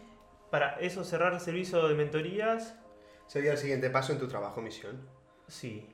[0.49, 2.75] para eso cerrar el servicio de mentorías,
[3.27, 5.01] Sería el siguiente paso en tu trabajo misión.
[5.47, 5.89] sí.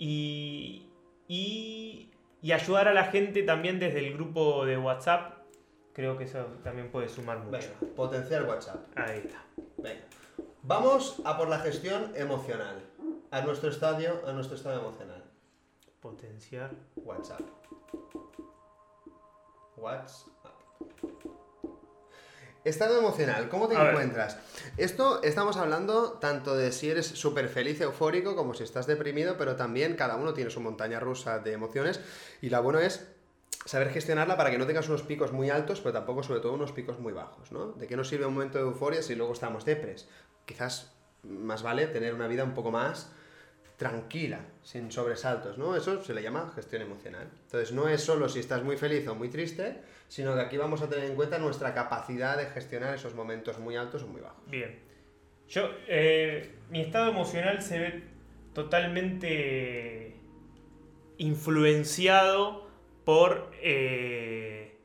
[0.00, 0.88] Y,
[1.26, 5.38] y, y ayudar a la gente también desde el grupo de WhatsApp.
[5.92, 7.50] Creo que eso también puede sumar mucho.
[7.80, 8.76] Venga, potenciar WhatsApp.
[8.96, 9.42] Ahí está.
[9.78, 10.04] Venga.
[10.62, 12.80] Vamos a por la gestión emocional.
[13.32, 15.24] A nuestro estadio, a nuestro estado emocional.
[16.00, 16.70] Potenciar.
[16.96, 17.40] WhatsApp.
[19.76, 20.28] WhatsApp.
[22.68, 23.90] Estado emocional, ¿cómo te A ver.
[23.90, 24.36] encuentras?
[24.76, 29.56] Esto estamos hablando tanto de si eres súper feliz, eufórico, como si estás deprimido, pero
[29.56, 32.00] también cada uno tiene su montaña rusa de emociones
[32.42, 33.08] y la bueno es
[33.64, 36.72] saber gestionarla para que no tengas unos picos muy altos, pero tampoco sobre todo unos
[36.72, 37.72] picos muy bajos, ¿no?
[37.72, 40.06] ¿De qué nos sirve un momento de euforia si luego estamos depres?
[40.44, 40.92] Quizás
[41.22, 43.10] más vale tener una vida un poco más
[43.78, 45.76] tranquila, sin sobresaltos, ¿no?
[45.76, 47.28] Eso se le llama gestión emocional.
[47.44, 50.82] Entonces, no es solo si estás muy feliz o muy triste, sino que aquí vamos
[50.82, 54.42] a tener en cuenta nuestra capacidad de gestionar esos momentos muy altos o muy bajos.
[54.50, 54.80] Bien.
[55.48, 58.02] Yo, eh, mi estado emocional se ve
[58.52, 60.16] totalmente
[61.18, 62.66] influenciado
[63.04, 64.76] por, eh,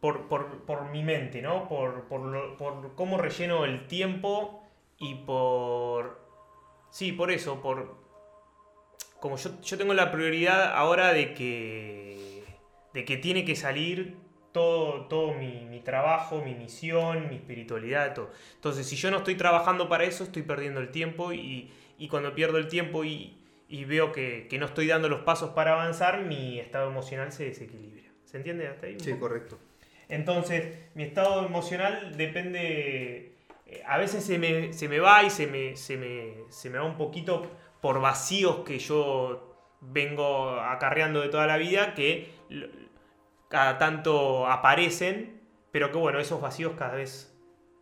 [0.00, 1.68] por, por, por mi mente, ¿no?
[1.68, 4.64] Por, por, por cómo relleno el tiempo
[4.98, 6.25] y por...
[6.96, 7.94] Sí, por eso, por...
[9.20, 12.42] Como yo, yo tengo la prioridad ahora de que,
[12.94, 14.16] de que tiene que salir
[14.50, 18.30] todo, todo mi, mi trabajo, mi misión, mi espiritualidad, todo.
[18.54, 22.34] Entonces, si yo no estoy trabajando para eso, estoy perdiendo el tiempo y, y cuando
[22.34, 26.22] pierdo el tiempo y, y veo que, que no estoy dando los pasos para avanzar,
[26.22, 28.10] mi estado emocional se desequilibra.
[28.24, 28.98] ¿Se entiende hasta ahí?
[29.00, 29.58] Sí, correcto.
[30.08, 33.35] Entonces, mi estado emocional depende.
[33.66, 36.78] Eh, A veces se me, se me va y se me, se, me, se me
[36.78, 37.50] va un poquito
[37.80, 42.30] por vacíos que yo vengo acarreando de toda la vida que
[43.48, 45.40] cada tanto aparecen,
[45.70, 47.36] pero que bueno, esos vacíos cada vez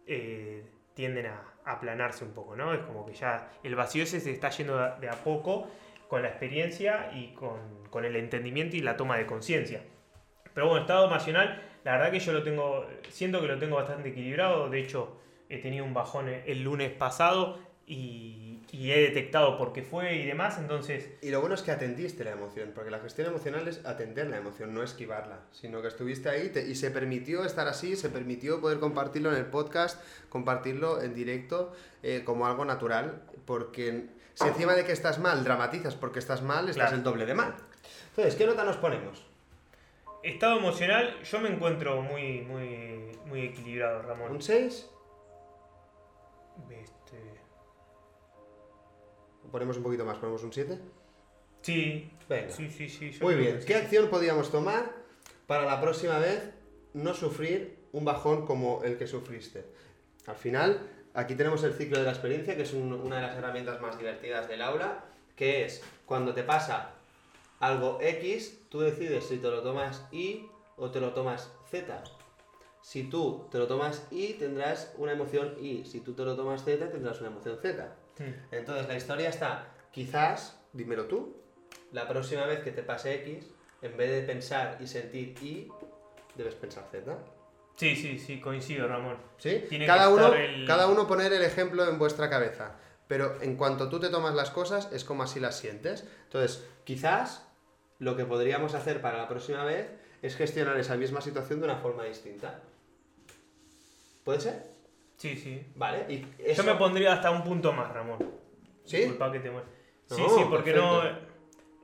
[0.07, 0.65] eh,
[0.95, 2.75] tienden a aplanarse un poco, ¿no?
[2.75, 5.69] Es como que ya el vacío ese se está yendo de a poco
[6.09, 9.83] con la experiencia y con, con el entendimiento y la toma de conciencia.
[10.53, 14.11] Pero bueno, estado emocional, la verdad que yo lo tengo, siento que lo tengo bastante
[14.11, 19.73] equilibrado, de hecho he tenido un bajón el lunes pasado y, y he detectado por
[19.75, 22.99] qué fue y demás, entonces Y lo bueno es que atendiste la emoción, porque la
[22.99, 26.91] gestión emocional es atender la emoción, no esquivarla, sino que estuviste ahí te- y se
[26.91, 31.73] permitió estar así, se permitió poder compartirlo en el podcast, compartirlo en directo
[32.03, 36.69] eh, como algo natural, porque si encima de que estás mal dramatizas porque estás mal,
[36.71, 36.97] estás Claro.
[36.97, 37.55] el doble de mal.
[38.11, 39.27] Entonces, ¿qué nota nos ponemos?
[40.23, 44.33] estado emocional yo me encuentro muy, muy, muy equilibrado, Ramón.
[44.33, 44.89] ¿Un 6?
[46.71, 47.41] Este,
[49.51, 50.79] Ponemos un poquito más, ponemos un 7.
[51.63, 52.51] sí, Venga.
[52.51, 53.19] sí, sí, sí.
[53.21, 54.91] Muy bien, ¿qué acción podríamos tomar
[55.47, 56.51] para la próxima vez
[56.95, 59.65] no sufrir un bajón como el que sufriste?
[60.27, 60.81] Al final,
[61.13, 63.99] aquí tenemos el ciclo de la experiencia, que es un- una de las herramientas más
[63.99, 65.05] divertidas del aula,
[65.37, 66.91] que es cuando te pasa
[67.61, 72.03] algo X, tú decides si te lo tomas Y o te lo tomas Z.
[72.85, 75.87] Si tú te lo tomas Y, tendrás una emoción Y.
[75.87, 77.97] Si tú te lo tomas Z, tendrás una emoción Z.
[78.19, 78.55] Mm.
[78.55, 81.35] Entonces la historia está, quizás, dímelo tú,
[81.93, 83.47] la próxima vez que te pase X,
[83.81, 85.73] en vez de pensar y sentir Y,
[86.35, 87.17] debes pensar Z.
[87.77, 89.17] Sí, sí, sí, coincido, Ramón.
[89.39, 89.65] ¿Sí?
[89.67, 92.77] Tiene Cada que uno, el- cada uno poner el ejemplo en vuestra cabeza.
[93.09, 96.07] Pero en cuanto tú te tomas las cosas, es como así las sientes.
[96.25, 97.49] Entonces, quizás
[97.99, 99.89] lo que podríamos hacer para la próxima vez
[100.21, 102.61] es gestionar esa misma situación de una forma distinta.
[104.25, 104.63] ¿Puede ser?
[105.17, 105.65] Sí, sí.
[105.77, 106.05] Vale.
[106.13, 106.63] Y eso...
[106.63, 108.19] Yo me pondría hasta un punto más, Ramón.
[108.85, 108.99] ¿Sí?
[108.99, 109.67] Disculpa que te muera.
[110.07, 111.03] Sí, No, sí, porque no.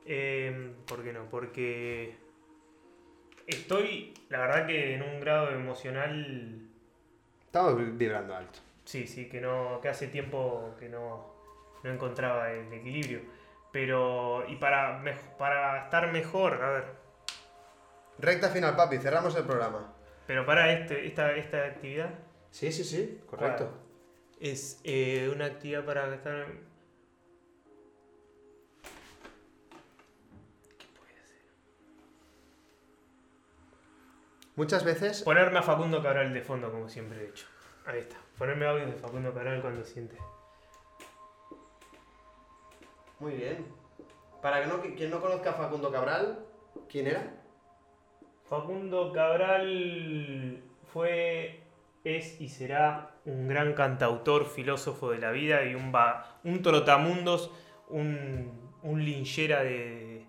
[0.05, 1.25] eh, ¿Por qué no?
[1.29, 2.15] Porque
[3.47, 6.57] estoy, la verdad que en un grado emocional,
[7.45, 8.59] Estamos vibrando alto.
[8.85, 11.33] sí, sí, que no, que hace tiempo que no,
[11.83, 13.21] no encontraba el equilibrio.
[13.71, 15.01] Pero, y para,
[15.37, 16.83] para estar mejor, a ver,
[18.19, 18.97] Recta final, papi.
[18.99, 19.93] Cerramos el programa.
[20.27, 22.09] pero para este, esta, esta actividad
[22.51, 23.19] Sí, sí, sí.
[23.29, 23.69] Correcto.
[24.39, 26.47] Es eh, una actividad para estar...
[34.55, 37.47] Muchas veces Ponerme a Facundo Cabral de fondo, como siempre he hecho.
[37.85, 38.17] Ahí está.
[38.37, 40.17] Ponerme audio de Facundo Cabral cuando siente.
[43.19, 43.65] Muy bien.
[44.41, 46.45] Para que no, quien no conozca a Facundo Cabral,
[46.89, 47.41] ¿quién era?
[48.49, 51.60] Facundo Cabral fue,
[52.03, 57.51] es y será un gran cantautor, filósofo de la vida y un, va, un trotamundos,
[57.89, 60.25] un, un linchera de,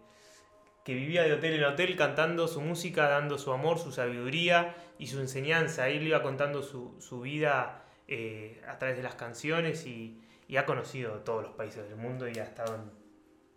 [0.84, 5.06] que vivía de hotel en hotel cantando su música, dando su amor, su sabiduría y
[5.06, 5.88] su enseñanza.
[5.88, 10.66] Él iba contando su, su vida eh, a través de las canciones y, y ha
[10.66, 12.90] conocido todos los países del mundo y ha estado en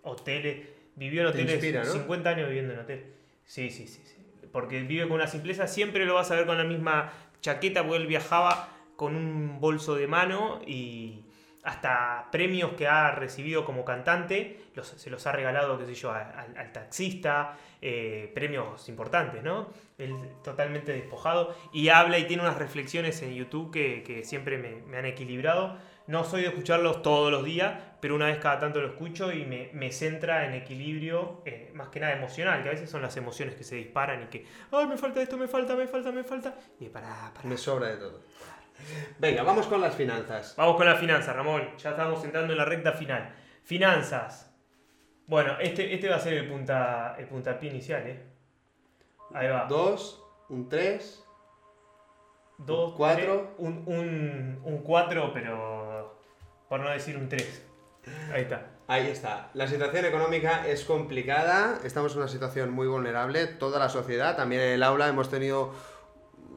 [0.03, 1.91] hoteles, vivió en Te hoteles, inspira, ¿no?
[1.91, 3.13] 50 años viviendo en hotel.
[3.43, 4.15] Sí, sí, sí, sí.
[4.51, 7.11] Porque vive con una simpleza, siempre lo vas a ver con la misma
[7.41, 11.21] chaqueta, porque él viajaba con un bolso de mano y
[11.63, 16.11] hasta premios que ha recibido como cantante, los- se los ha regalado, qué sé yo,
[16.11, 19.69] al, taxista, eh, premios importantes, ¿no?
[19.97, 25.05] Él totalmente despojado y habla y tiene unas reflexiones en YouTube que, siempre me han
[25.05, 25.77] equilibrado.
[26.07, 29.45] No soy de escucharlos todos los días, pero una vez cada tanto lo escucho y
[29.45, 33.17] me, me centra en equilibrio, eh, más que nada emocional, que a veces son las
[33.17, 36.23] emociones que se disparan y que, ay, me falta esto, me falta, me falta, me
[36.23, 36.55] falta.
[36.79, 37.47] Y para, para.
[37.47, 38.21] Me sobra de todo.
[39.17, 40.53] Venga, vamos con las finanzas.
[40.57, 41.69] Vamos con la finanza, Ramón.
[41.77, 43.33] Ya estamos entrando en la recta final.
[43.63, 44.53] Finanzas.
[45.27, 48.23] Bueno, este, este va a ser el, punta, el puntapié inicial, ¿eh?
[49.33, 49.65] Ahí va.
[49.65, 51.23] Dos, un tres.
[52.59, 53.55] Dos, cuatro.
[53.55, 55.84] tres, un, un, un cuatro, pero
[56.77, 57.63] no decir un tres.
[58.33, 58.71] Ahí está.
[58.87, 59.49] Ahí está.
[59.53, 61.79] La situación económica es complicada.
[61.83, 63.47] Estamos en una situación muy vulnerable.
[63.47, 65.73] Toda la sociedad, también en el aula, hemos tenido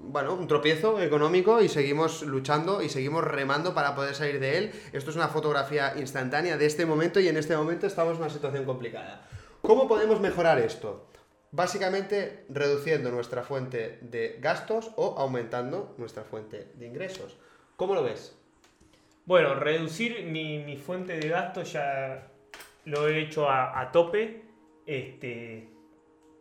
[0.02, 4.72] bueno, un tropiezo económico y seguimos luchando y seguimos remando para poder salir de él.
[4.92, 8.30] Esto es una fotografía instantánea de este momento y en este momento estamos en una
[8.30, 9.26] situación complicada.
[9.62, 11.08] ¿Cómo podemos mejorar esto?
[11.50, 17.38] Básicamente reduciendo nuestra fuente de gastos o aumentando nuestra fuente de ingresos.
[17.76, 18.37] ¿Cómo lo ves?
[19.28, 22.28] Bueno, reducir mi, fuente de gasto ya
[22.86, 24.40] lo he hecho a, tope.
[24.86, 25.68] Este.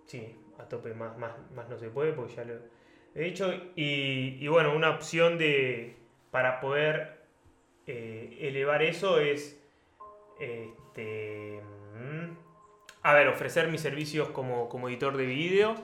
[0.05, 2.53] Sí, a tope, más, más, más no se puede porque ya lo
[3.13, 3.53] he hecho.
[3.75, 5.97] Y, bueno, una opción de.
[6.31, 7.25] para poder
[7.87, 9.61] eh, elevar eso es.
[10.39, 11.61] Este.
[11.93, 12.37] mm,
[13.03, 15.75] A ver, ofrecer mis servicios como, como editor de vídeo,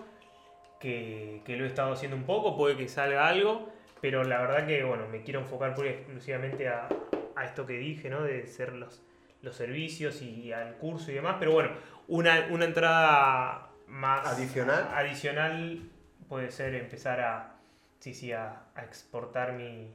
[0.79, 3.72] que, que lo he estado haciendo un poco, puede que salga algo,
[4.03, 6.89] pero la verdad que, bueno, me quiero enfocar pura y exclusivamente a,
[7.37, 8.21] a esto que dije, ¿no?
[8.21, 9.01] De ser los,
[9.41, 11.69] los servicios y al curso y demás, pero bueno,
[12.09, 14.89] una, una entrada más Adicional.
[14.93, 15.89] adicional
[16.27, 17.55] puede ser empezar a,
[17.99, 19.89] sí, sí, a, a exportar mi,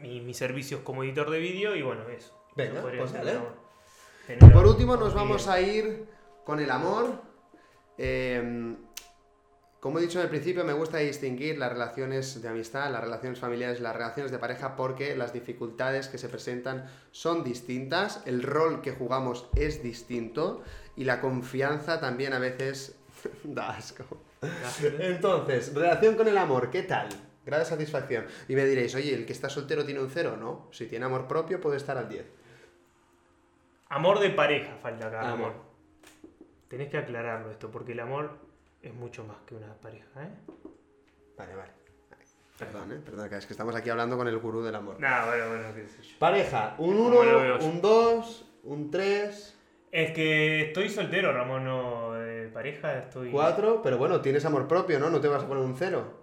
[0.00, 2.36] mi- mis servicios como editor de vídeo y bueno, eso.
[2.56, 3.36] Venga, Eso pues dale.
[4.40, 6.08] una- por último nos vamos a ir
[6.44, 7.22] con el amor.
[7.96, 8.74] Eh,
[9.84, 13.38] como he dicho en el principio, me gusta distinguir las relaciones de amistad, las relaciones
[13.38, 18.80] familiares, las relaciones de pareja, porque las dificultades que se presentan son distintas, el rol
[18.80, 20.62] que jugamos es distinto
[20.96, 22.96] y la confianza también a veces
[23.44, 24.06] da asco.
[25.00, 27.10] Entonces, relación con el amor, ¿qué tal?
[27.44, 28.24] Grado de satisfacción.
[28.48, 30.38] Y me diréis, oye, ¿el que está soltero tiene un cero?
[30.40, 32.24] No, si tiene amor propio puede estar al 10.
[33.90, 35.20] Amor de pareja falta acá.
[35.20, 35.50] Amor.
[35.50, 35.52] Amor.
[36.68, 38.43] Tenés que aclararlo esto, porque el amor
[38.88, 40.30] es mucho más que una pareja, ¿eh?
[41.36, 41.70] Vale, vale.
[42.58, 43.00] Perdón, ¿eh?
[43.04, 45.00] Perdón, que es que estamos aquí hablando con el gurú del amor.
[45.00, 46.18] Nada, bueno, bueno, qué sé yo.
[46.20, 47.66] Pareja, un Como lo veo 1, yo.
[47.66, 49.58] un 2, un 3,
[49.90, 53.30] Es que estoy soltero, Ramón, no de pareja, estoy...
[53.32, 55.10] 4, pero bueno, tienes amor propio, ¿no?
[55.10, 56.20] No te vas a poner un 0.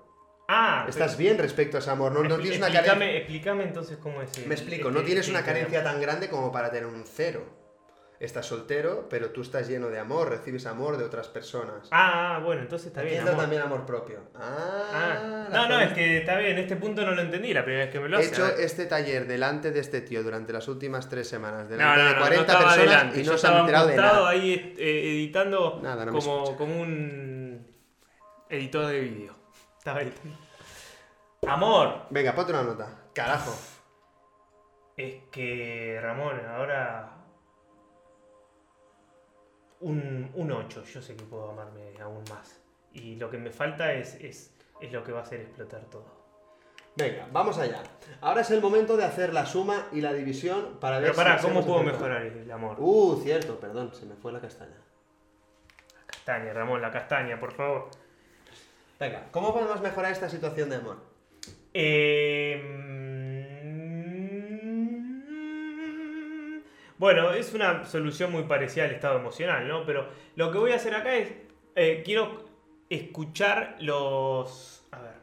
[0.48, 3.12] Ah, Estás bien respecto a ese amor, no, no tienes una carencia...
[3.18, 6.70] explícame entonces cómo es el- Me explico, no tienes una carencia tan grande como para
[6.72, 7.42] tener un 0.
[8.22, 11.88] Estás soltero, pero tú estás lleno de amor, recibes amor de otras personas.
[11.90, 13.22] Ah, bueno, entonces está bien.
[13.22, 13.36] amor.
[13.36, 14.20] también amor propio.
[14.36, 17.86] Ah, Ah, no, no, es que está bien, este punto no lo entendí la primera
[17.86, 18.30] vez que me lo He hace.
[18.32, 22.08] hecho este taller delante de este tío durante las últimas tres semanas, No, delante no,
[22.10, 24.30] de no, 40 no estaba personas delante, y yo no se han enterado de nada.
[24.30, 27.68] ahí eh, editando Nada, como, como un
[28.50, 29.36] editor de vídeo.
[29.80, 30.38] Estaba editando.
[31.48, 32.88] Amor, Venga, ponte una nota.
[33.16, 33.52] Carajo.
[34.96, 37.18] es que Ramón, ahora
[39.82, 42.60] un, un 8, yo sé que puedo amarme aún más.
[42.94, 46.22] Y lo que me falta es, es, es lo que va a hacer explotar todo.
[46.96, 47.82] Venga, vamos allá.
[48.20, 51.40] Ahora es el momento de hacer la suma y la división para ver Pero pará,
[51.40, 52.10] si ¿cómo puedo acertado.
[52.10, 52.76] mejorar el amor?
[52.80, 54.76] Uh, cierto, perdón, se me fue la castaña.
[55.96, 57.90] La castaña, Ramón, la castaña, por favor.
[59.00, 60.98] Venga, ¿cómo podemos mejorar esta situación de amor?
[61.74, 62.62] Eh,
[67.02, 69.88] bueno, es una solución muy parecida al estado emocional, ¿no?
[69.88, 71.34] Pero lo que voy a hacer acá es,
[71.74, 72.46] eh, quiero
[72.92, 74.86] escuchar los...
[74.92, 75.16] A ver.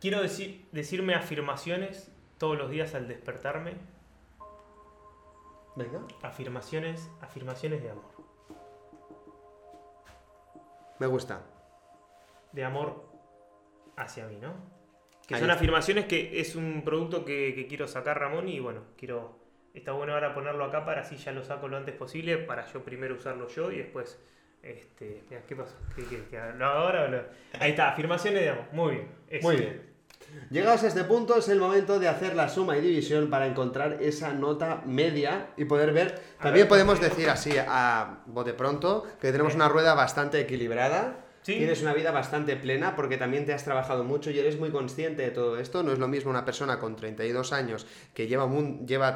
[0.00, 3.74] Quiero decir, decirme afirmaciones todos los días al despertarme.
[5.74, 6.02] Venga.
[6.22, 8.12] Afirmaciones, afirmaciones de amor.
[11.00, 11.42] Me gusta.
[12.52, 13.04] de amor
[13.96, 14.81] hacia mí, ¿no?
[15.26, 15.58] Que Ahí son está.
[15.58, 19.40] afirmaciones que es un producto que, que quiero sacar, Ramón, y bueno, quiero.
[19.74, 22.84] Está bueno ahora ponerlo acá para así ya lo saco lo antes posible, para yo
[22.84, 24.18] primero usarlo yo y después.
[24.62, 25.74] Este, mira, ¿qué pasa?
[25.96, 26.52] ¿Qué quieres que haga?
[26.54, 27.22] ¿Lo hago ahora o lo-
[27.58, 28.64] Ahí está, afirmaciones de amor.
[28.72, 29.08] Muy bien.
[29.28, 29.48] eso.
[29.48, 29.92] Muy bien.
[30.50, 33.98] Llegados a este punto es el momento de hacer la suma y división para encontrar
[34.00, 36.20] esa nota media y poder ver.
[36.40, 41.21] También ver, podemos decir así a bote pronto que tenemos una rueda bastante equilibrada.
[41.42, 41.56] Sí.
[41.56, 45.22] Tienes una vida bastante plena porque también te has trabajado mucho y eres muy consciente
[45.22, 45.82] de todo esto.
[45.82, 48.46] No es lo mismo una persona con 32 años que lleva,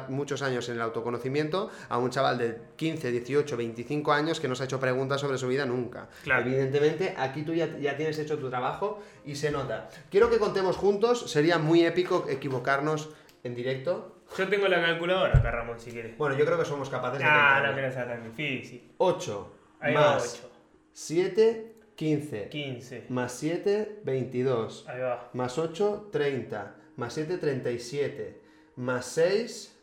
[0.09, 4.55] muchos años en el autoconocimiento a un chaval de 15, 18, 25 años que no
[4.55, 6.09] se ha hecho preguntas sobre su vida nunca.
[6.23, 6.41] Claro.
[6.41, 9.89] Evidentemente, aquí tú ya, ya tienes hecho tu trabajo y se nota.
[10.11, 13.09] Quiero que contemos juntos, sería muy épico equivocarnos
[13.43, 14.17] en directo.
[14.37, 16.17] Yo tengo la calculadora acá, Ramón, si quieres.
[16.17, 18.91] Bueno, yo creo que somos capaces de Ah, no no sea tan difícil.
[18.97, 20.51] 8 Ahí va más 8.
[20.93, 21.66] 7,
[21.97, 22.49] 15.
[22.49, 23.05] 15.
[23.09, 24.85] Más 7, 22.
[24.87, 25.31] Ahí va.
[25.33, 26.75] Más 8, 30.
[26.95, 28.39] Más 7, 37.
[28.75, 29.75] Más 6,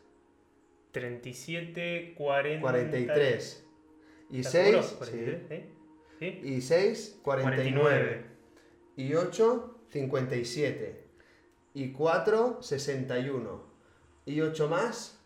[0.93, 2.61] 37, 40.
[2.61, 3.67] 43.
[4.29, 4.97] Y ¿Estás 6, seguro?
[4.97, 5.69] 43, ¿eh?
[6.19, 6.41] ¿Sí?
[6.45, 8.25] y 6, 49.
[8.95, 11.03] Y 8, 57.
[11.73, 13.63] Y 4, 61.
[14.25, 15.21] Y 8 más,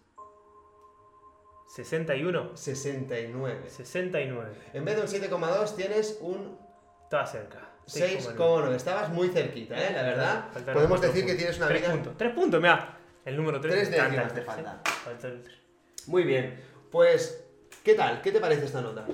[1.68, 2.58] 61.
[2.58, 3.70] 69.
[3.70, 4.56] 69.
[4.74, 6.69] En vez de un 7,2 tienes un
[7.10, 7.58] Estaba cerca.
[7.88, 8.76] 6,9.
[8.76, 9.94] Estabas muy cerquita, ¿eh?
[9.96, 10.46] La verdad.
[10.54, 11.92] Faltaron Podemos decir que tienes una Tres vida...
[11.92, 12.18] puntos.
[12.18, 12.98] Tres puntos, mira.
[13.26, 14.42] El número 3 Tres décimas te.
[14.44, 15.58] Falta el tres.
[16.06, 16.62] Muy bien.
[16.92, 17.44] Pues,
[17.84, 18.22] ¿qué tal?
[18.22, 19.08] ¿Qué te parece esta nota?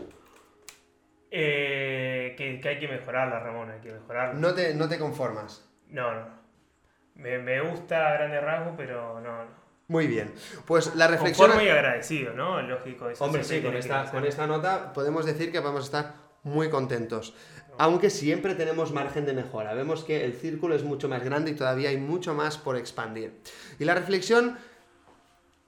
[1.31, 3.71] Eh, que, que hay que mejorarla, Ramón.
[3.71, 4.33] Hay que mejorarla.
[4.41, 5.65] No te, no te conformas.
[5.87, 6.27] No, no.
[7.13, 9.51] Me, me gusta a grandes rasgos, pero no, no.
[9.87, 10.33] Muy bien.
[10.65, 11.47] Pues la reflexión...
[11.47, 12.61] Conforme y agradecido, ¿no?
[12.61, 13.09] Lógico.
[13.09, 16.69] Eso Hombre, sí, con esta, con esta nota podemos decir que vamos a estar muy
[16.69, 17.33] contentos.
[17.77, 19.73] Aunque siempre tenemos margen de mejora.
[19.73, 23.41] Vemos que el círculo es mucho más grande y todavía hay mucho más por expandir.
[23.79, 24.57] Y la reflexión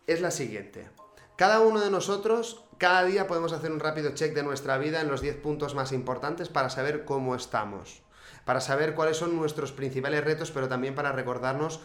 [0.08, 0.88] es la siguiente.
[1.36, 5.10] Cada uno de nosotros, cada día podemos hacer un rápido check de nuestra vida en
[5.10, 8.02] los 10 puntos más importantes para saber cómo estamos,
[8.46, 11.82] para saber cuáles son nuestros principales retos, pero también para recordarnos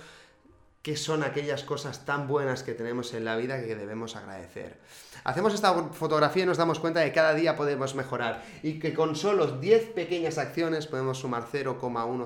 [0.83, 4.79] qué son aquellas cosas tan buenas que tenemos en la vida que debemos agradecer.
[5.25, 8.93] Hacemos esta fotografía y nos damos cuenta de que cada día podemos mejorar y que
[8.93, 11.79] con solo 10 pequeñas acciones podemos sumar 0,1,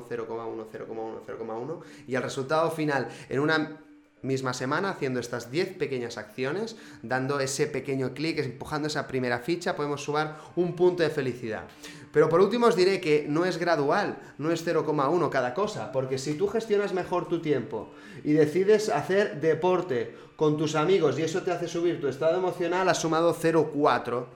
[0.09, 3.86] 0,1, 0,1, 0,1 y el resultado final en una
[4.27, 9.77] misma semana haciendo estas 10 pequeñas acciones, dando ese pequeño clic, empujando esa primera ficha,
[9.77, 11.64] podemos sumar un punto de felicidad.
[12.12, 16.18] Pero por último os diré que no es gradual, no es 0,1 cada cosa, porque
[16.18, 17.91] si tú gestionas mejor tu tiempo
[18.24, 22.89] y decides hacer deporte con tus amigos y eso te hace subir tu estado emocional,
[22.89, 24.27] has sumado 0,4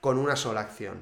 [0.00, 0.98] con una sola acción.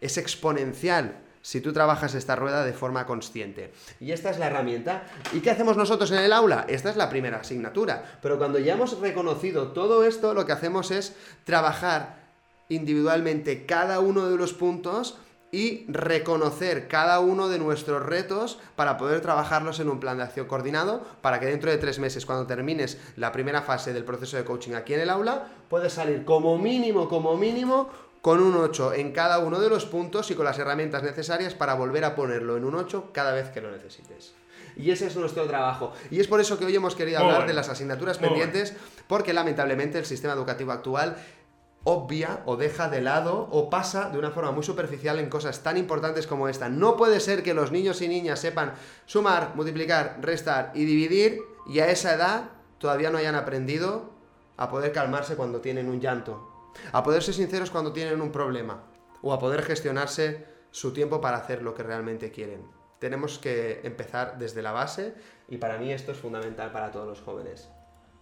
[0.00, 3.70] Es exponencial si tú trabajas esta rueda de forma consciente.
[4.00, 5.04] Y esta es la herramienta.
[5.34, 6.64] ¿Y qué hacemos nosotros en el aula?
[6.68, 8.18] Esta es la primera asignatura.
[8.22, 11.14] Pero cuando ya hemos reconocido todo esto, lo que hacemos es
[11.44, 12.24] trabajar
[12.70, 15.18] individualmente cada uno de los puntos
[15.52, 20.46] y reconocer cada uno de nuestros retos para poder trabajarlos en un plan de acción
[20.46, 24.44] coordinado para que dentro de tres meses, cuando termines la primera fase del proceso de
[24.44, 27.90] coaching aquí en el aula, puedes salir como mínimo, como mínimo,
[28.24, 31.74] con un 8 en cada uno de los puntos y con las herramientas necesarias para
[31.74, 34.32] volver a ponerlo en un 8 cada vez que lo necesites.
[34.76, 35.92] Y ese es nuestro trabajo.
[36.10, 38.74] Y es por eso que hoy hemos querido hablar de las asignaturas pendientes,
[39.08, 41.18] porque lamentablemente el sistema educativo actual
[41.84, 45.76] obvia o deja de lado o pasa de una forma muy superficial en cosas tan
[45.76, 46.70] importantes como esta.
[46.70, 48.72] No puede ser que los niños y niñas sepan
[49.04, 52.44] sumar, multiplicar, restar y dividir y a esa edad
[52.78, 54.14] todavía no hayan aprendido
[54.56, 56.53] a poder calmarse cuando tienen un llanto
[56.92, 58.84] a poder ser sinceros cuando tienen un problema
[59.22, 62.66] o a poder gestionarse su tiempo para hacer lo que realmente quieren.
[62.98, 65.14] Tenemos que empezar desde la base
[65.48, 67.70] y para mí esto es fundamental para todos los jóvenes.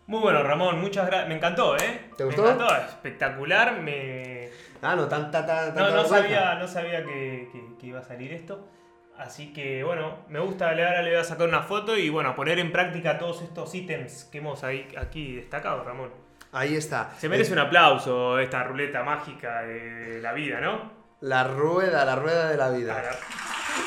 [0.07, 1.29] Muy bueno, Ramón, muchas gracias.
[1.29, 2.11] Me encantó, ¿eh?
[2.17, 2.43] ¿Te gustó?
[2.43, 3.81] Me encantó, espectacular.
[3.81, 4.51] Me...
[4.83, 7.49] Ah, no, tanta, tanta, No, no sabía, no sabía que,
[7.83, 8.69] iba a salir esto.
[9.17, 12.59] Así que bueno, me gusta, ahora le voy a sacar una foto y bueno, poner
[12.59, 16.11] en práctica todos estos ítems que hemos ahí, aquí destacado, Ramón.
[16.53, 17.15] Ahí está.
[17.19, 20.93] Se merece eh, un aplauso esta ruleta mágica de la vida, ¿no?
[21.21, 23.03] La rueda, la rueda de la vida.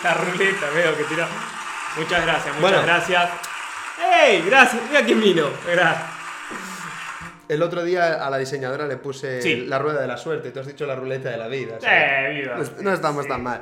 [0.03, 1.27] La, ruleta, veo que tira.
[1.95, 3.29] Muchas gracias, muchas gracias.
[4.23, 4.41] ¡Ey!
[4.41, 5.47] Gracias, mira quién vino.
[5.65, 6.14] Gracias.
[7.47, 10.67] El otro día a la diseñadora le puse la rueda de la suerte, tú has
[10.67, 11.77] dicho la ruleta de la vida.
[11.81, 12.49] Eh,
[12.81, 13.61] no, estamos tan mal.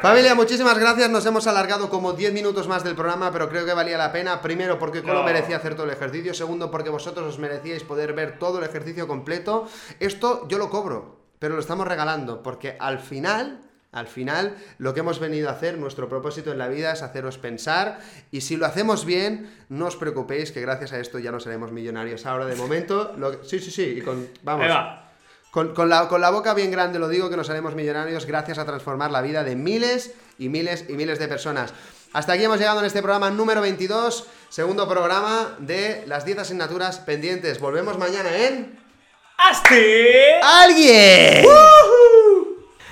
[0.00, 1.10] Familia, muchísimas gracias.
[1.10, 4.40] Nos hemos alargado como 10 minutos más del programa, pero creo que valía la pena.
[4.40, 6.34] Primero, porque Colo merecía hacer todo el ejercicio.
[6.34, 9.68] Segundo, porque vosotros os merecíais poder ver todo el ejercicio completo.
[10.00, 13.60] Esto yo lo cobro, pero lo estamos regalando, porque al final
[13.92, 17.36] al final, lo que hemos venido a hacer, nuestro propósito en la vida es haceros
[17.36, 21.40] pensar y si lo hacemos bien, no os preocupéis que gracias a esto ya no
[21.40, 22.24] seremos millonarios.
[22.24, 24.66] Ahora, de momento, sí, sí, sí, y con, vamos,
[25.50, 28.64] con, la, con la boca bien grande lo digo que nos haremos millonarios gracias a
[28.64, 31.74] transformar la vida de miles y miles y miles de personas.
[32.14, 36.98] Hasta aquí hemos llegado en este programa número 22, segundo programa de las 10 asignaturas
[36.98, 37.60] pendientes.
[37.60, 38.80] Volvemos mañana en...
[39.36, 39.74] ¡Hasta!
[40.62, 41.44] ¡Alguien!